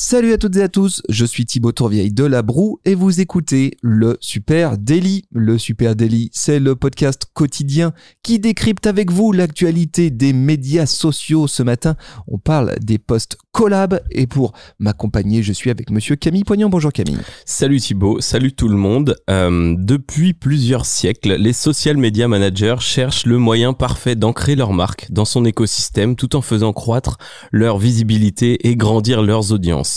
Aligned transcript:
Salut 0.00 0.32
à 0.32 0.38
toutes 0.38 0.54
et 0.54 0.62
à 0.62 0.68
tous, 0.68 1.02
je 1.08 1.24
suis 1.24 1.44
Thibaut 1.44 1.72
Tourvieille 1.72 2.12
de 2.12 2.22
La 2.22 2.42
Broue 2.42 2.78
et 2.84 2.94
vous 2.94 3.20
écoutez 3.20 3.72
le 3.82 4.16
Super 4.20 4.78
Daily. 4.78 5.24
Le 5.32 5.58
Super 5.58 5.96
Daily, 5.96 6.30
c'est 6.32 6.60
le 6.60 6.76
podcast 6.76 7.24
quotidien 7.34 7.92
qui 8.22 8.38
décrypte 8.38 8.86
avec 8.86 9.10
vous 9.10 9.32
l'actualité 9.32 10.10
des 10.10 10.32
médias 10.32 10.86
sociaux. 10.86 11.48
Ce 11.48 11.64
matin, 11.64 11.96
on 12.28 12.38
parle 12.38 12.76
des 12.80 12.98
posts 12.98 13.38
collab 13.50 14.00
et 14.12 14.28
pour 14.28 14.52
m'accompagner, 14.78 15.42
je 15.42 15.52
suis 15.52 15.68
avec 15.68 15.90
monsieur 15.90 16.14
Camille 16.14 16.44
Poignant. 16.44 16.68
Bonjour 16.68 16.92
Camille. 16.92 17.18
Salut 17.44 17.80
Thibaut, 17.80 18.20
salut 18.20 18.52
tout 18.52 18.68
le 18.68 18.76
monde. 18.76 19.16
Euh, 19.28 19.74
depuis 19.76 20.32
plusieurs 20.32 20.86
siècles, 20.86 21.34
les 21.34 21.52
social 21.52 21.96
media 21.96 22.28
managers 22.28 22.76
cherchent 22.78 23.26
le 23.26 23.38
moyen 23.38 23.72
parfait 23.72 24.14
d'ancrer 24.14 24.54
leur 24.54 24.72
marque 24.72 25.10
dans 25.10 25.24
son 25.24 25.44
écosystème 25.44 26.14
tout 26.14 26.36
en 26.36 26.40
faisant 26.40 26.72
croître 26.72 27.16
leur 27.50 27.78
visibilité 27.78 28.68
et 28.68 28.76
grandir 28.76 29.22
leurs 29.22 29.50
audiences. 29.50 29.87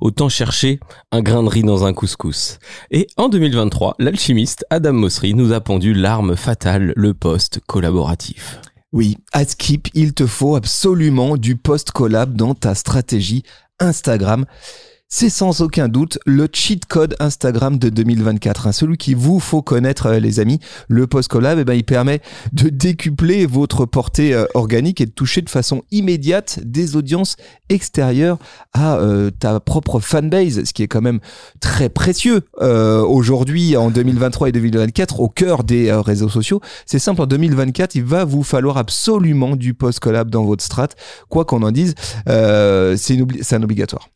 Autant 0.00 0.28
chercher 0.28 0.80
un 1.12 1.22
grain 1.22 1.42
de 1.42 1.48
riz 1.48 1.62
dans 1.62 1.84
un 1.84 1.92
couscous. 1.92 2.58
Et 2.90 3.06
en 3.16 3.28
2023, 3.28 3.96
l'alchimiste 3.98 4.64
Adam 4.70 4.92
Mosseri 4.92 5.34
nous 5.34 5.52
a 5.52 5.60
pondu 5.60 5.94
l'arme 5.94 6.36
fatale, 6.36 6.92
le 6.96 7.14
poste 7.14 7.60
collaboratif. 7.66 8.60
Oui, 8.92 9.18
à 9.32 9.44
Skip, 9.44 9.88
il 9.94 10.14
te 10.14 10.26
faut 10.26 10.56
absolument 10.56 11.36
du 11.36 11.56
post 11.56 11.90
collab 11.90 12.34
dans 12.34 12.54
ta 12.54 12.74
stratégie 12.74 13.42
Instagram. 13.78 14.46
C'est 15.08 15.30
sans 15.30 15.60
aucun 15.60 15.86
doute 15.86 16.18
le 16.26 16.48
cheat 16.52 16.84
code 16.84 17.14
Instagram 17.20 17.78
de 17.78 17.90
2024, 17.90 18.66
hein, 18.66 18.72
celui 18.72 18.96
qu'il 18.96 19.14
vous 19.14 19.38
faut 19.38 19.62
connaître 19.62 20.06
euh, 20.06 20.18
les 20.18 20.40
amis. 20.40 20.58
Le 20.88 21.06
post 21.06 21.28
collab, 21.28 21.60
eh 21.60 21.64
ben, 21.64 21.74
il 21.74 21.84
permet 21.84 22.20
de 22.52 22.70
décupler 22.70 23.46
votre 23.46 23.86
portée 23.86 24.34
euh, 24.34 24.46
organique 24.54 25.00
et 25.00 25.06
de 25.06 25.12
toucher 25.12 25.42
de 25.42 25.48
façon 25.48 25.84
immédiate 25.92 26.58
des 26.64 26.96
audiences 26.96 27.36
extérieures 27.68 28.38
à 28.72 28.96
euh, 28.96 29.30
ta 29.30 29.60
propre 29.60 30.00
fanbase, 30.00 30.64
ce 30.64 30.72
qui 30.72 30.82
est 30.82 30.88
quand 30.88 31.02
même 31.02 31.20
très 31.60 31.88
précieux 31.88 32.42
aujourd'hui 32.60 33.76
en 33.76 33.90
2023 33.90 34.48
et 34.48 34.52
2024 34.52 35.20
au 35.20 35.28
cœur 35.28 35.62
des 35.62 35.92
réseaux 35.92 36.28
sociaux. 36.28 36.60
C'est 36.84 36.98
simple, 36.98 37.22
en 37.22 37.26
2024, 37.26 37.94
il 37.94 38.02
va 38.02 38.24
vous 38.24 38.42
falloir 38.42 38.76
absolument 38.76 39.54
du 39.54 39.72
post 39.72 40.00
collab 40.00 40.30
dans 40.30 40.44
votre 40.44 40.64
strat, 40.64 40.88
quoi 41.28 41.44
qu'on 41.44 41.62
en 41.62 41.70
dise, 41.70 41.94
c'est 42.26 43.52
un 43.52 43.62
obligatoire. 43.62 44.08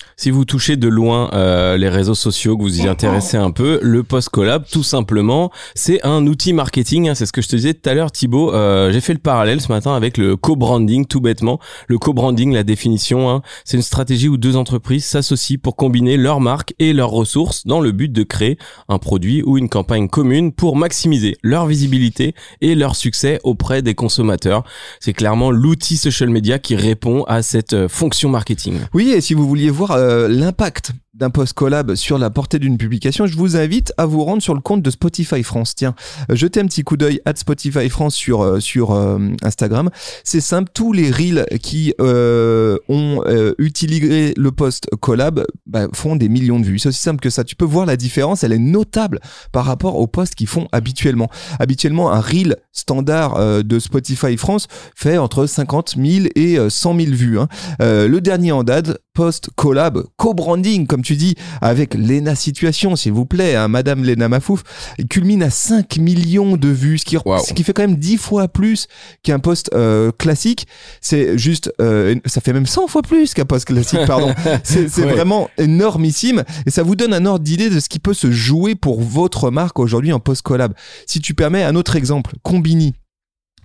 De 0.80 0.88
loin 0.88 1.30
euh, 1.32 1.76
les 1.76 1.88
réseaux 1.88 2.16
sociaux, 2.16 2.56
que 2.56 2.62
vous 2.62 2.80
y 2.80 2.88
intéressez 2.88 3.36
un 3.36 3.52
peu, 3.52 3.78
le 3.82 4.02
post 4.02 4.30
collab, 4.30 4.64
tout 4.70 4.82
simplement, 4.82 5.52
c'est 5.74 6.04
un 6.04 6.26
outil 6.26 6.52
marketing. 6.52 7.08
Hein, 7.08 7.14
c'est 7.14 7.26
ce 7.26 7.32
que 7.32 7.42
je 7.42 7.48
te 7.48 7.54
disais 7.54 7.74
tout 7.74 7.88
à 7.88 7.94
l'heure, 7.94 8.10
Thibaut. 8.10 8.52
Euh, 8.52 8.90
J'ai 8.90 9.00
fait 9.00 9.12
le 9.12 9.20
parallèle 9.20 9.60
ce 9.60 9.68
matin 9.68 9.94
avec 9.94 10.16
le 10.16 10.36
co-branding, 10.36 11.06
tout 11.06 11.20
bêtement. 11.20 11.60
Le 11.86 11.98
co-branding, 11.98 12.52
la 12.52 12.64
définition, 12.64 13.30
hein, 13.30 13.42
c'est 13.64 13.76
une 13.76 13.82
stratégie 13.82 14.28
où 14.28 14.36
deux 14.36 14.56
entreprises 14.56 15.04
s'associent 15.04 15.58
pour 15.62 15.76
combiner 15.76 16.16
leurs 16.16 16.40
marques 16.40 16.74
et 16.78 16.92
leurs 16.92 17.10
ressources 17.10 17.66
dans 17.66 17.80
le 17.80 17.92
but 17.92 18.10
de 18.10 18.22
créer 18.22 18.58
un 18.88 18.98
produit 18.98 19.42
ou 19.44 19.58
une 19.58 19.68
campagne 19.68 20.08
commune 20.08 20.52
pour 20.52 20.76
maximiser 20.76 21.36
leur 21.42 21.66
visibilité 21.66 22.34
et 22.60 22.74
leur 22.74 22.96
succès 22.96 23.38
auprès 23.44 23.82
des 23.82 23.94
consommateurs. 23.94 24.64
C'est 25.00 25.12
clairement 25.12 25.50
l'outil 25.50 25.96
social 25.96 26.30
media 26.30 26.58
qui 26.58 26.76
répond 26.76 27.24
à 27.24 27.42
cette 27.42 27.74
euh, 27.74 27.88
fonction 27.88 28.30
marketing. 28.30 28.78
Oui, 28.94 29.10
et 29.10 29.20
si 29.20 29.34
vous 29.34 29.46
vouliez 29.46 29.70
voir 29.70 29.92
euh, 29.92 30.28
l'impact 30.28 30.69
gesagt. 30.72 30.94
D'un 31.20 31.30
post 31.30 31.52
collab 31.52 31.94
sur 31.94 32.18
la 32.18 32.30
portée 32.30 32.58
d'une 32.58 32.78
publication, 32.78 33.26
je 33.26 33.36
vous 33.36 33.56
invite 33.56 33.92
à 33.98 34.06
vous 34.06 34.24
rendre 34.24 34.42
sur 34.42 34.54
le 34.54 34.60
compte 34.60 34.80
de 34.82 34.90
Spotify 34.90 35.42
France. 35.42 35.74
Tiens, 35.74 35.94
euh, 36.30 36.34
jetez 36.34 36.60
un 36.60 36.66
petit 36.66 36.82
coup 36.82 36.96
d'œil 36.96 37.20
à 37.26 37.34
Spotify 37.36 37.90
France 37.90 38.14
sur, 38.14 38.40
euh, 38.42 38.58
sur 38.58 38.92
euh, 38.92 39.18
Instagram. 39.42 39.90
C'est 40.24 40.40
simple, 40.40 40.70
tous 40.72 40.94
les 40.94 41.10
reels 41.10 41.46
qui 41.62 41.92
ont 42.00 43.22
utilisé 43.58 44.32
le 44.36 44.50
post 44.50 44.88
collab 45.00 45.44
bah, 45.66 45.88
font 45.92 46.16
des 46.16 46.30
millions 46.30 46.58
de 46.58 46.64
vues. 46.64 46.78
C'est 46.78 46.88
aussi 46.88 47.02
simple 47.02 47.20
que 47.20 47.28
ça. 47.28 47.44
Tu 47.44 47.54
peux 47.54 47.66
voir 47.66 47.84
la 47.84 47.96
différence, 47.96 48.42
elle 48.42 48.52
est 48.52 48.58
notable 48.58 49.20
par 49.52 49.66
rapport 49.66 49.96
aux 49.96 50.06
posts 50.06 50.34
qu'ils 50.34 50.46
font 50.46 50.68
habituellement. 50.72 51.28
Habituellement, 51.58 52.10
un 52.10 52.20
reel 52.20 52.56
standard 52.72 53.62
de 53.62 53.78
Spotify 53.78 54.38
France 54.38 54.68
fait 54.94 55.18
entre 55.18 55.44
50 55.44 55.96
000 56.02 56.26
et 56.34 56.56
100 56.68 56.96
000 56.96 57.12
vues. 57.12 57.38
Hein. 57.38 57.48
le 57.80 58.18
dernier 58.20 58.52
en 58.52 58.64
date, 58.64 58.98
post 59.12 59.50
collab, 59.54 60.04
co-branding, 60.16 60.86
comme 60.86 61.02
tu 61.02 61.09
dis, 61.16 61.34
avec 61.60 61.94
Lena 61.94 62.34
Situation, 62.34 62.96
s'il 62.96 63.12
vous 63.12 63.26
plaît, 63.26 63.54
hein, 63.54 63.68
Madame 63.68 64.04
Lena 64.04 64.28
Mafouf, 64.28 64.62
culmine 65.08 65.42
à 65.42 65.50
5 65.50 65.98
millions 65.98 66.56
de 66.56 66.68
vues, 66.68 66.98
ce 66.98 67.04
qui, 67.04 67.16
ce 67.16 67.52
qui 67.52 67.64
fait 67.64 67.72
quand 67.72 67.82
même 67.82 67.96
10 67.96 68.16
fois 68.16 68.48
plus 68.48 68.86
qu'un 69.22 69.38
post 69.38 69.70
euh, 69.74 70.10
classique. 70.16 70.66
C'est 71.00 71.38
juste, 71.38 71.72
euh, 71.80 72.14
ça 72.26 72.40
fait 72.40 72.52
même 72.52 72.66
100 72.66 72.88
fois 72.88 73.02
plus 73.02 73.34
qu'un 73.34 73.44
post 73.44 73.66
classique, 73.66 74.06
pardon. 74.06 74.34
C'est 74.62 74.86
vraiment 75.02 75.48
énormissime 75.58 76.44
et 76.66 76.70
ça 76.70 76.82
vous 76.82 76.96
donne 76.96 77.14
un 77.14 77.26
ordre 77.26 77.44
d'idée 77.44 77.70
de 77.70 77.80
ce 77.80 77.88
qui 77.88 77.98
peut 77.98 78.14
se 78.14 78.30
jouer 78.30 78.74
pour 78.74 79.00
votre 79.00 79.50
marque 79.50 79.78
aujourd'hui 79.78 80.12
en 80.12 80.20
post 80.20 80.42
collab. 80.42 80.74
Si 81.06 81.20
tu 81.20 81.34
permets 81.34 81.62
un 81.62 81.74
autre 81.74 81.96
exemple, 81.96 82.34
Combini. 82.42 82.94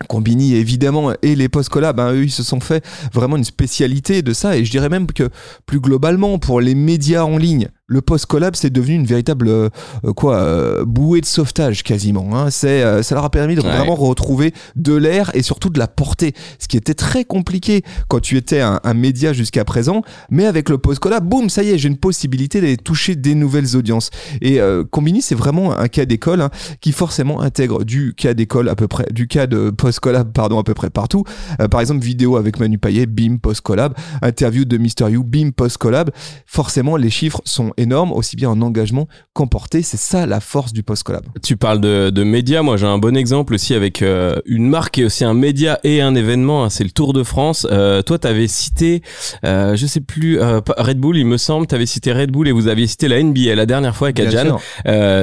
Combini 0.09 0.55
évidemment 0.55 1.13
et 1.21 1.35
les 1.35 1.47
post 1.47 1.69
collab 1.69 1.99
hein, 1.99 2.11
eux 2.11 2.25
ils 2.25 2.31
se 2.31 2.43
sont 2.43 2.59
fait 2.59 2.85
vraiment 3.13 3.37
une 3.37 3.45
spécialité 3.45 4.21
de 4.21 4.33
ça 4.33 4.57
et 4.57 4.65
je 4.65 4.71
dirais 4.71 4.89
même 4.89 5.07
que 5.07 5.29
plus 5.65 5.79
globalement 5.79 6.37
pour 6.37 6.59
les 6.59 6.75
médias 6.75 7.23
en 7.23 7.37
ligne 7.37 7.69
le 7.87 8.01
post-collab, 8.01 8.55
c'est 8.55 8.71
devenu 8.71 8.95
une 8.95 9.05
véritable 9.05 9.47
euh, 9.47 9.69
quoi 10.15 10.37
euh, 10.37 10.85
bouée 10.85 11.21
de 11.21 11.25
sauvetage 11.25 11.83
quasiment. 11.83 12.35
Hein. 12.35 12.49
C'est, 12.49 12.83
euh, 12.83 13.03
ça 13.03 13.13
leur 13.13 13.25
a 13.25 13.29
permis 13.29 13.55
de 13.55 13.61
vraiment 13.61 13.93
retrouver 13.93 14.53
de 14.75 14.95
l'air 14.95 15.29
et 15.35 15.43
surtout 15.43 15.69
de 15.69 15.77
la 15.77 15.87
portée, 15.87 16.33
ce 16.57 16.67
qui 16.67 16.77
était 16.77 16.95
très 16.95 17.25
compliqué 17.25 17.83
quand 18.07 18.19
tu 18.19 18.37
étais 18.37 18.61
un, 18.61 18.79
un 18.83 18.93
média 18.95 19.33
jusqu'à 19.33 19.63
présent. 19.65 20.01
Mais 20.31 20.45
avec 20.45 20.69
le 20.69 20.79
post-collab, 20.79 21.27
boum, 21.27 21.49
ça 21.49 21.61
y 21.61 21.69
est, 21.69 21.77
j'ai 21.77 21.87
une 21.87 21.97
possibilité 21.97 22.59
d'aller 22.59 22.77
toucher 22.77 23.15
des 23.15 23.35
nouvelles 23.35 23.75
audiences. 23.75 24.09
Et 24.41 24.59
Combini, 24.91 25.21
c'est 25.21 25.35
vraiment 25.35 25.77
un 25.77 25.87
cas 25.87 26.05
d'école 26.05 26.41
hein, 26.41 26.49
qui 26.81 26.91
forcément 26.91 27.41
intègre 27.41 27.83
du 27.83 28.13
cas 28.15 28.33
d'école 28.33 28.69
à 28.69 28.75
peu 28.75 28.87
près, 28.87 29.05
du 29.11 29.27
cas 29.27 29.47
de 29.47 29.69
post-collab, 29.69 30.31
pardon, 30.31 30.59
à 30.59 30.63
peu 30.63 30.73
près 30.73 30.89
partout. 30.89 31.23
par 31.69 31.81
exemple, 31.81 32.03
vidéo 32.03 32.37
avec 32.37 32.59
Manu 32.59 32.77
Payet, 32.77 33.05
bim, 33.05 33.37
post-collab. 33.37 33.93
Interview 34.21 34.65
de 34.65 34.77
Mister 34.77 35.09
You, 35.09 35.23
bim, 35.23 35.51
post-collab. 35.51 36.11
Forcément, 36.45 36.97
les 36.97 37.09
chiffres 37.09 37.41
sont 37.45 37.73
énorme, 37.77 38.11
aussi 38.11 38.35
bien 38.35 38.49
en 38.49 38.61
engagement 38.61 39.07
qu'en 39.33 39.47
portée. 39.47 39.81
C'est 39.81 39.97
ça 39.97 40.25
la 40.25 40.39
force 40.39 40.73
du 40.73 40.83
post-collab. 40.83 41.25
Tu 41.43 41.57
parles 41.57 41.81
de, 41.81 42.09
de 42.09 42.23
médias. 42.23 42.61
Moi, 42.61 42.77
j'ai 42.77 42.87
un 42.87 42.97
bon 42.97 43.15
exemple 43.15 43.53
aussi 43.53 43.73
avec 43.73 44.01
euh, 44.01 44.35
une 44.45 44.67
marque 44.67 44.97
et 44.97 45.05
aussi 45.05 45.23
un 45.23 45.33
média 45.33 45.79
et 45.83 46.01
un 46.01 46.15
événement. 46.15 46.63
Hein, 46.63 46.69
c'est 46.69 46.83
le 46.83 46.91
Tour 46.91 47.13
de 47.13 47.23
France. 47.23 47.67
Euh, 47.71 48.01
toi, 48.01 48.17
tu 48.19 48.27
avais 48.27 48.47
cité, 48.47 49.01
euh, 49.43 49.75
je 49.75 49.85
sais 49.85 50.01
plus, 50.01 50.39
euh, 50.39 50.61
Red 50.77 50.99
Bull, 50.99 51.17
il 51.17 51.25
me 51.25 51.37
semble. 51.37 51.67
Tu 51.67 51.75
avais 51.75 51.85
cité 51.85 52.13
Red 52.13 52.31
Bull 52.31 52.47
et 52.47 52.51
vous 52.51 52.67
aviez 52.67 52.87
cité 52.87 53.07
la 53.07 53.21
NBA 53.21 53.55
la 53.55 53.65
dernière 53.65 53.95
fois 53.95 54.07
avec 54.07 54.19
Adjan. 54.19 54.59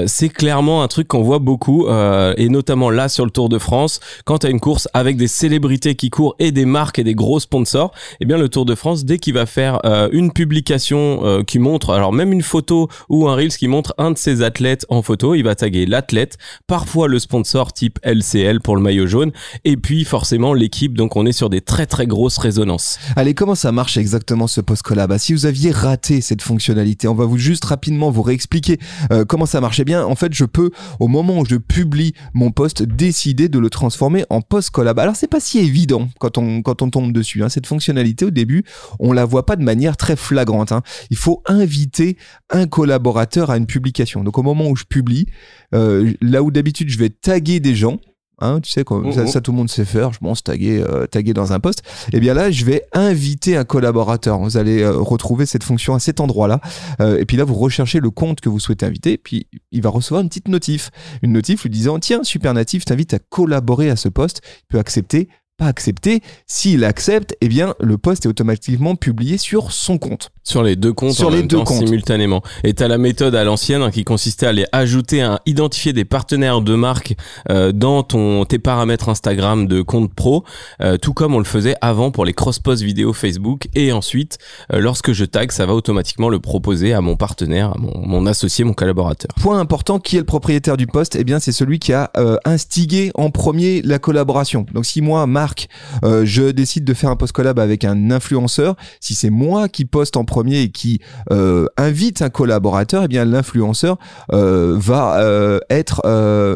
c'est 0.07 0.29
clairement 0.29 0.83
un 0.83 0.89
truc 0.89 1.09
qu'on 1.09 1.23
voit 1.23 1.39
beaucoup 1.39 1.89
et 1.89 2.49
notamment 2.49 2.91
là 2.91 3.09
sur 3.09 3.25
le 3.25 3.31
Tour 3.31 3.49
de 3.49 3.59
France. 3.59 4.01
Quand 4.25 4.39
tu 4.39 4.47
as 4.47 4.51
une 4.51 4.61
course 4.61 4.89
avec 4.95 5.17
des 5.17 5.29
célébrités 5.29 5.95
qui 5.95 6.11
courent 6.11 6.35
et 6.39 6.53
des 6.53 6.65
marques 6.65 6.99
et 6.99 7.05
des 7.05 7.15
gros 7.15 7.41
sponsors, 7.41 7.93
eh 8.21 8.25
bien 8.25 8.37
le 8.37 8.49
Tour 8.49 8.65
de 8.65 8.75
France, 8.75 9.05
dès 9.05 9.19
qu'il 9.19 9.35
va 9.35 9.47
faire 9.47 9.81
une 10.13 10.33
publication 10.33 11.43
qui 11.47 11.59
montre, 11.59 11.91
alors 11.91 12.13
même 12.13 12.33
une 12.33 12.42
photo 12.43 12.89
ou 13.09 13.29
un 13.29 13.35
Reels 13.35 13.57
qui 13.57 13.69
montre 13.69 13.95
un 13.99 14.11
de 14.11 14.19
ses 14.19 14.43
athlètes 14.43 14.87
en 14.89 15.03
photo, 15.03 15.35
il 15.35 15.43
va 15.43 15.55
taguer 15.55 15.87
l'athlète, 15.87 16.39
parfois 16.67 17.09
le 17.09 17.19
sponsor 17.19 17.73
type 17.73 17.99
LCL 18.03 18.61
pour 18.61 18.77
le 18.77 18.83
maillot 18.83 19.07
jaune, 19.07 19.33
et 19.65 19.77
puis 19.77 20.05
forcément 20.05 20.55
l'équipe, 20.55 20.97
donc 20.97 21.17
on 21.17 21.27
est 21.27 21.33
sur 21.33 21.51
des 21.51 21.61
très 21.61 21.87
très 21.87 22.07
grosses 22.07 22.39
résonances. 22.39 22.99
Allez, 23.17 23.35
comment 23.35 23.55
ça 23.55 23.73
marche 23.73 23.97
exactement 23.97 24.47
ce 24.47 24.61
post 24.61 24.83
collab 24.83 25.11
bah, 25.11 25.19
Si 25.19 25.33
vous 25.33 25.47
aviez 25.47 25.71
raté 25.71 26.21
cette 26.21 26.43
fonctionnalité, 26.43 27.09
on 27.09 27.15
va 27.15 27.25
vous 27.25 27.39
juste 27.39 27.65
rapidement 27.65 28.11
vous 28.11 28.23
réexpliquer 28.23 28.79
euh, 29.13 29.25
comment 29.25 29.47
ça 29.47 29.61
marche. 29.61 29.81
Eh 29.81 29.85
bien, 29.85 30.05
en 30.05 30.15
fait, 30.15 30.33
je 30.33 30.45
peux, 30.45 30.71
au 31.01 31.09
moment 31.09 31.39
où 31.39 31.45
je 31.45 31.57
publie 31.57 32.15
mon 32.35 32.51
post, 32.51 32.83
décider 32.83 33.49
de 33.49 33.59
le 33.59 33.71
transformer 33.71 34.25
en 34.31 34.41
post 34.41 34.71
collab. 34.71 34.99
Alors, 34.99 35.17
c'est 35.17 35.29
pas 35.29 35.41
si 35.41 35.59
évident 35.59 36.09
quand 36.19 36.39
on, 36.39 36.63
quand 36.63 36.83
on 36.83 36.91
tombe 36.91 37.13
dessus. 37.13 37.43
Hein. 37.43 37.49
Cette 37.49 37.67
fonctionnalité, 37.67 38.25
au 38.25 38.31
début, 38.31 38.65
on 38.99 39.13
la 39.13 39.25
voit 39.25 39.47
pas 39.47 39.57
de 39.57 39.63
manière 39.63 39.97
très 39.97 40.17
flagrante. 40.17 40.73
Hein. 40.73 40.83
Il 41.11 41.17
faut 41.17 41.43
inviter 41.47 42.17
un 42.51 42.67
collaborateur 42.67 43.51
à 43.51 43.57
une 43.57 43.67
publication. 43.67 44.25
Donc, 44.25 44.39
au 44.39 44.43
moment 44.43 44.69
où 44.69 44.77
je 44.77 44.85
publie, 44.85 45.27
euh, 45.75 46.13
là 46.21 46.43
où 46.43 46.51
d'habitude 46.51 46.89
je 46.89 46.99
vais 46.99 47.11
taguer 47.11 47.61
des 47.61 47.75
gens, 47.75 47.99
Hein, 48.43 48.61
tu 48.61 48.73
sais, 48.73 48.83
quoi, 48.83 49.03
ça, 49.27 49.41
tout 49.41 49.53
le 49.53 49.57
monde 49.57 49.71
sait 49.71 49.85
faire, 49.85 50.13
je 50.13 50.19
pense, 50.19 50.43
taguer, 50.43 50.83
euh, 50.83 51.07
taguer 51.07 51.33
dans 51.33 51.53
un 51.53 51.61
poste. 51.61 51.85
Et 52.13 52.17
eh 52.17 52.21
bien 52.21 52.35
là, 52.35 52.51
je 52.51 52.65
vais 52.65 52.83
inviter 52.93 53.57
un 53.57 53.65
collaborateur. 53.65 54.41
Vous 54.41 54.57
allez 54.57 54.83
euh, 54.83 54.97
retrouver 54.97 55.47
cette 55.47 55.63
fonction 55.63 55.95
à 55.95 56.01
cet 56.01 56.19
endroit-là. 56.19 56.61
Euh, 57.01 57.21
et 57.21 57.25
puis 57.25 57.37
là, 57.37 57.45
vous 57.45 57.55
recherchez 57.55 58.01
le 58.01 58.11
compte 58.11 58.41
que 58.41 58.49
vous 58.49 58.59
souhaitez 58.59 58.85
inviter. 58.85 59.17
Puis 59.17 59.47
il 59.71 59.81
va 59.81 59.91
recevoir 59.91 60.23
une 60.23 60.29
petite 60.29 60.49
notif. 60.49 60.91
Une 61.23 61.33
notif 61.33 61.63
lui 61.63 61.71
disant 61.71 62.01
Tiens, 62.01 62.25
Super 62.25 62.53
Natif 62.53 62.85
t'invite 62.85 63.15
à 63.15 63.21
collaborer 63.21 63.91
à 63.91 63.97
ce 63.97 64.09
poste. 64.09 64.41
Il 64.45 64.67
peut 64.71 64.79
accepter 64.81 65.29
pas 65.57 65.67
accepter. 65.67 66.21
S'il 66.47 66.85
accepte, 66.85 67.37
eh 67.41 67.49
bien, 67.49 67.75
le 67.81 67.99
poste 67.99 68.27
est 68.27 68.29
automatiquement 68.29 68.97
publié 68.97 69.39
sur 69.39 69.73
son 69.73 69.99
compte. 69.99 70.31
Sur 70.45 70.63
les 70.63 70.77
deux 70.77 70.93
comptes 70.93 71.13
sur 71.13 71.31
les 71.31 71.43
deux 71.43 71.59
comptes. 71.59 71.87
simultanément. 71.87 72.43
Et 72.65 72.75
t'as 72.75 72.89
la 72.89 72.99
méthode 72.99 73.35
à 73.35 73.45
l'ancienne 73.45 73.83
hein, 73.83 73.91
qui 73.91 74.03
consistait 74.03 74.47
à 74.47 74.49
aller 74.49 74.67
ajouter, 74.73 75.23
à 75.23 75.41
identifier 75.47 75.93
des 75.93 76.05
partenaires 76.05 76.63
de 76.63 76.75
marque 76.75 77.15
euh, 77.51 77.71
dans 77.71 78.03
ton 78.03 78.45
tes 78.45 78.59
paramètres 78.59 79.09
Instagram 79.09 79.67
de 79.67 79.83
compte 79.83 80.13
pro, 80.13 80.45
euh, 80.81 80.97
tout 80.97 81.13
comme 81.13 81.35
on 81.35 81.39
le 81.39 81.45
faisait 81.45 81.77
avant 81.81 82.11
pour 82.11 82.25
les 82.25 82.33
cross-posts 82.33 82.83
vidéo 82.83 83.13
Facebook. 83.13 83.69
Et 83.75 83.93
ensuite, 83.93 84.39
euh, 84.73 84.81
lorsque 84.81 85.13
je 85.13 85.25
tag, 85.25 85.53
ça 85.53 85.65
va 85.65 85.75
automatiquement 85.75 86.29
le 86.29 86.41
proposer 86.41 86.93
à 86.93 87.01
mon 87.01 87.17
partenaire, 87.17 87.73
à 87.77 87.79
mon, 87.79 88.05
mon, 88.05 88.27
associé, 88.27 88.65
mon 88.65 88.75
collaborateur. 88.75 89.31
Point 89.41 89.61
important, 89.61 90.01
qui 90.01 90.17
est 90.17 90.21
le 90.21 90.25
propriétaire 90.25 90.77
du 90.77 90.87
poste? 90.87 91.15
Eh 91.15 91.25
bien, 91.25 91.39
c'est 91.39 91.53
celui 91.53 91.79
qui 91.79 91.93
a 91.93 92.11
instigé 92.45 93.11
en 93.15 93.31
premier 93.31 93.83
la 93.83 93.99
collaboration. 93.99 94.67
Donc, 94.73 94.87
si 94.87 95.01
moi, 95.03 95.27
Marc, 95.43 95.69
je 96.03 96.53
décide 96.53 96.85
de 96.85 96.95
faire 96.95 97.11
un 97.11 97.17
post 97.17 97.33
collab 97.33 97.59
avec 97.59 97.85
un 97.85 98.13
influenceur, 98.13 98.77
si 99.01 99.17
c'est 99.17 99.31
moi 99.31 99.69
qui 99.69 99.85
poste 99.85 100.17
en 100.17 100.25
premier 100.25 100.61
et 100.61 100.71
qui 100.71 101.01
euh, 101.33 101.67
invite 101.77 102.23
un 102.23 102.31
collaborateur, 102.31 103.03
et 103.03 103.05
eh 103.07 103.09
bien 103.09 103.25
l'influenceur 103.25 103.99
euh, 104.33 104.77
va 104.79 105.19
euh, 105.19 105.59
être, 105.69 106.01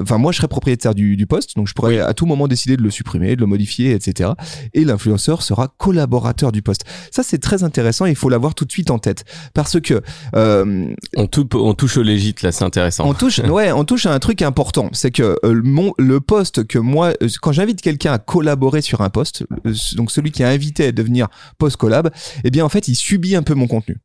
enfin 0.03 0.19
moi 0.19 0.31
je 0.31 0.37
serai 0.39 0.49
propriétaire 0.49 0.95
du, 0.95 1.17
du 1.17 1.27
poste, 1.27 1.57
donc 1.57 1.67
je 1.67 1.75
pourrais 1.75 1.99
à 1.99 2.15
tout 2.15 2.27
moment 2.27 2.47
décider 2.47 2.77
de 2.77 2.83
le 2.83 2.91
supprimer, 2.91 3.35
de 3.35 3.41
le 3.41 3.47
modifier, 3.47 3.93
etc. 3.93 4.31
Et 4.73 4.85
l'influenceur 4.85 5.43
sera 5.43 5.69
collaborateur 5.79 6.53
du 6.53 6.63
poste. 6.63 6.83
Ça 7.11 7.23
c'est 7.23 7.39
très 7.39 7.65
intéressant, 7.65 8.07
il 8.07 8.17
faut 8.17 8.29
l'avoir 8.29 8.55
tout 8.55 8.65
de 8.65 8.73
suite 8.73 8.91
en 8.91 8.99
tête 8.99 9.25
parce 9.53 9.81
que 9.81 10.01
on, 10.33 10.95
on 11.17 11.75
touche 11.75 11.97
au 11.97 12.03
légit 12.03 12.37
là, 12.43 12.53
c'est 12.53 12.65
intéressant. 12.65 13.09
On 13.09 13.15
touche, 13.15 13.39
ouais, 13.49 13.73
on 13.73 13.85
touche 13.85 14.07
à 14.07 14.13
un 14.13 14.19
truc 14.19 14.43
important, 14.43 14.91
c'est 14.93 15.11
que 15.11 15.37
mon 15.45 15.93
le 15.99 16.21
poste 16.21 16.67
que 16.67 16.79
moi, 16.79 17.13
quand 17.43 17.53
j'invite 17.53 17.81
quelqu'un 17.81 18.13
à 18.13 18.19
collaborer 18.19 18.76
sur 18.83 19.01
un 19.01 19.11
poste, 19.11 19.45
donc 19.95 20.11
celui 20.11 20.31
qui 20.31 20.43
est 20.43 20.47
invité 20.47 20.87
à 20.87 20.93
devenir 20.93 21.29
post 21.59 21.77
collab, 21.77 22.11
eh 22.45 22.51
bien 22.51 22.65
en 22.65 22.69
fait 22.69 22.89
il 22.89 22.95
subit 22.95 23.37
un 23.37 23.43
peu 23.43 23.55
mon 23.55 23.67
contenu. 23.67 23.97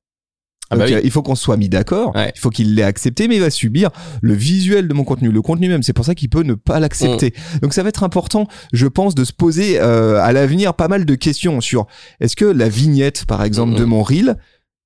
Ah 0.71 0.77
bah 0.77 0.89
il 0.89 1.11
faut 1.11 1.21
qu'on 1.21 1.35
soit 1.35 1.57
mis 1.57 1.67
d'accord, 1.67 2.13
il 2.15 2.39
faut 2.39 2.49
qu'il 2.49 2.75
l'ait 2.75 2.83
accepté, 2.83 3.27
mais 3.27 3.35
il 3.35 3.41
va 3.41 3.49
subir 3.49 3.89
le 4.21 4.33
visuel 4.33 4.87
de 4.87 4.93
mon 4.93 5.03
contenu, 5.03 5.29
le 5.29 5.41
contenu 5.41 5.67
même. 5.67 5.83
C'est 5.83 5.91
pour 5.91 6.05
ça 6.05 6.15
qu'il 6.15 6.29
peut 6.29 6.43
ne 6.43 6.53
pas 6.53 6.79
l'accepter. 6.79 7.33
Mm. 7.55 7.59
Donc 7.59 7.73
ça 7.73 7.83
va 7.83 7.89
être 7.89 8.03
important, 8.03 8.47
je 8.71 8.87
pense, 8.87 9.13
de 9.13 9.25
se 9.25 9.33
poser 9.33 9.81
euh, 9.81 10.21
à 10.21 10.31
l'avenir 10.31 10.73
pas 10.73 10.87
mal 10.87 11.03
de 11.03 11.15
questions 11.15 11.59
sur 11.59 11.87
est-ce 12.21 12.37
que 12.37 12.45
la 12.45 12.69
vignette, 12.69 13.25
par 13.25 13.43
exemple, 13.43 13.75
de 13.75 13.83
mm. 13.83 13.89
mon 13.89 14.01
reel, 14.01 14.37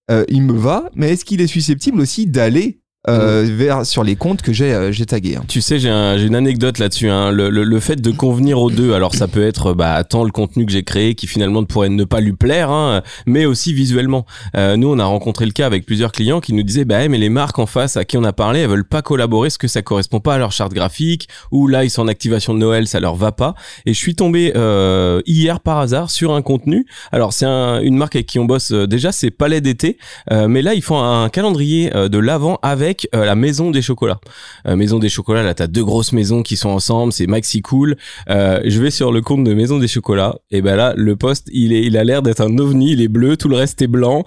euh, 0.09 0.25
il 0.27 0.41
me 0.41 0.53
va, 0.53 0.89
mais 0.95 1.11
est-ce 1.11 1.23
qu'il 1.23 1.39
est 1.39 1.47
susceptible 1.47 2.01
aussi 2.01 2.25
d'aller 2.25 2.81
euh, 3.07 3.45
vers 3.47 3.85
sur 3.85 4.03
les 4.03 4.15
comptes 4.15 4.41
que 4.41 4.51
j'ai 4.51 4.73
euh, 4.73 4.91
j'ai 4.91 5.05
tagué. 5.05 5.35
Hein. 5.35 5.43
Tu 5.47 5.61
sais, 5.61 5.79
j'ai 5.79 5.89
un, 5.89 6.17
une 6.17 6.35
anecdote 6.35 6.79
là-dessus. 6.79 7.09
Hein. 7.09 7.31
Le, 7.31 7.49
le, 7.49 7.63
le, 7.63 7.79
fait 7.79 8.01
de 8.01 8.11
convenir 8.11 8.59
aux 8.59 8.71
deux, 8.71 8.93
alors 8.93 9.13
ça 9.13 9.27
peut 9.27 9.45
être 9.45 9.73
bah 9.73 10.03
tant 10.03 10.23
le 10.23 10.31
contenu 10.31 10.65
que 10.65 10.71
j'ai 10.71 10.83
créé 10.83 11.13
qui 11.13 11.27
finalement 11.27 11.63
pourrait 11.63 11.89
ne 11.89 12.03
pas 12.03 12.19
lui 12.19 12.33
plaire, 12.33 12.71
hein, 12.71 13.03
mais 13.25 13.45
aussi 13.45 13.73
visuellement. 13.73 14.25
Euh, 14.55 14.75
nous, 14.75 14.87
on 14.87 14.97
a 14.97 15.05
rencontré 15.05 15.45
le 15.45 15.51
cas 15.51 15.65
avec 15.67 15.85
plusieurs 15.85 16.11
clients 16.11 16.39
qui 16.39 16.53
nous 16.53 16.63
disaient 16.63 16.85
bah 16.85 17.07
mais 17.07 17.17
les 17.17 17.29
marques 17.29 17.59
en 17.59 17.65
face 17.65 17.97
à 17.97 18.05
qui 18.05 18.17
on 18.17 18.23
a 18.23 18.33
parlé, 18.33 18.61
elles 18.61 18.69
veulent 18.69 18.87
pas 18.87 19.01
collaborer, 19.01 19.47
parce 19.47 19.57
que 19.57 19.67
ça 19.67 19.81
correspond 19.81 20.19
pas 20.19 20.35
à 20.35 20.37
leur 20.37 20.51
charte 20.51 20.73
graphique? 20.73 21.27
Ou 21.51 21.67
là 21.67 21.83
ils 21.83 21.89
sont 21.89 22.01
en 22.01 22.07
activation 22.07 22.53
de 22.53 22.59
Noël, 22.59 22.87
ça 22.87 22.99
leur 22.99 23.15
va 23.15 23.31
pas. 23.31 23.53
Et 23.85 23.93
je 23.93 23.99
suis 23.99 24.15
tombé 24.15 24.53
euh, 24.55 25.21
hier 25.27 25.59
par 25.59 25.79
hasard 25.79 26.09
sur 26.09 26.33
un 26.33 26.41
contenu. 26.41 26.85
Alors 27.11 27.33
c'est 27.33 27.45
un, 27.45 27.81
une 27.81 27.97
marque 27.97 28.15
avec 28.15 28.25
qui 28.25 28.39
on 28.39 28.45
bosse 28.45 28.71
euh, 28.71 28.87
déjà, 28.87 29.11
c'est 29.11 29.31
Palais 29.31 29.61
d'été, 29.61 29.97
mais 30.31 30.61
là 30.61 30.73
ils 30.73 30.81
font 30.81 31.01
un 31.01 31.29
calendrier 31.29 31.89
de 31.89 32.17
l'avant 32.17 32.57
avec 32.61 32.94
euh, 33.13 33.25
la 33.25 33.35
maison 33.35 33.71
des 33.71 33.81
chocolats. 33.81 34.19
Euh, 34.67 34.75
maison 34.75 34.99
des 34.99 35.09
chocolats, 35.09 35.43
là 35.43 35.53
t'as 35.53 35.67
deux 35.67 35.83
grosses 35.83 36.13
maisons 36.13 36.43
qui 36.43 36.57
sont 36.57 36.69
ensemble, 36.69 37.11
c'est 37.13 37.27
maxi 37.27 37.61
cool. 37.61 37.95
Euh, 38.29 38.61
je 38.65 38.81
vais 38.81 38.91
sur 38.91 39.11
le 39.11 39.21
compte 39.21 39.43
de 39.43 39.53
Maison 39.53 39.79
des 39.79 39.87
chocolats 39.87 40.35
et 40.51 40.61
ben 40.61 40.75
là 40.75 40.93
le 40.95 41.15
poste 41.15 41.49
il 41.51 41.73
est 41.73 41.83
il 41.83 41.97
a 41.97 42.03
l'air 42.03 42.21
d'être 42.21 42.41
un 42.41 42.57
ovni, 42.57 42.91
il 42.91 43.01
est 43.01 43.07
bleu, 43.07 43.37
tout 43.37 43.47
le 43.47 43.55
reste 43.55 43.81
est 43.81 43.87
blanc. 43.87 44.23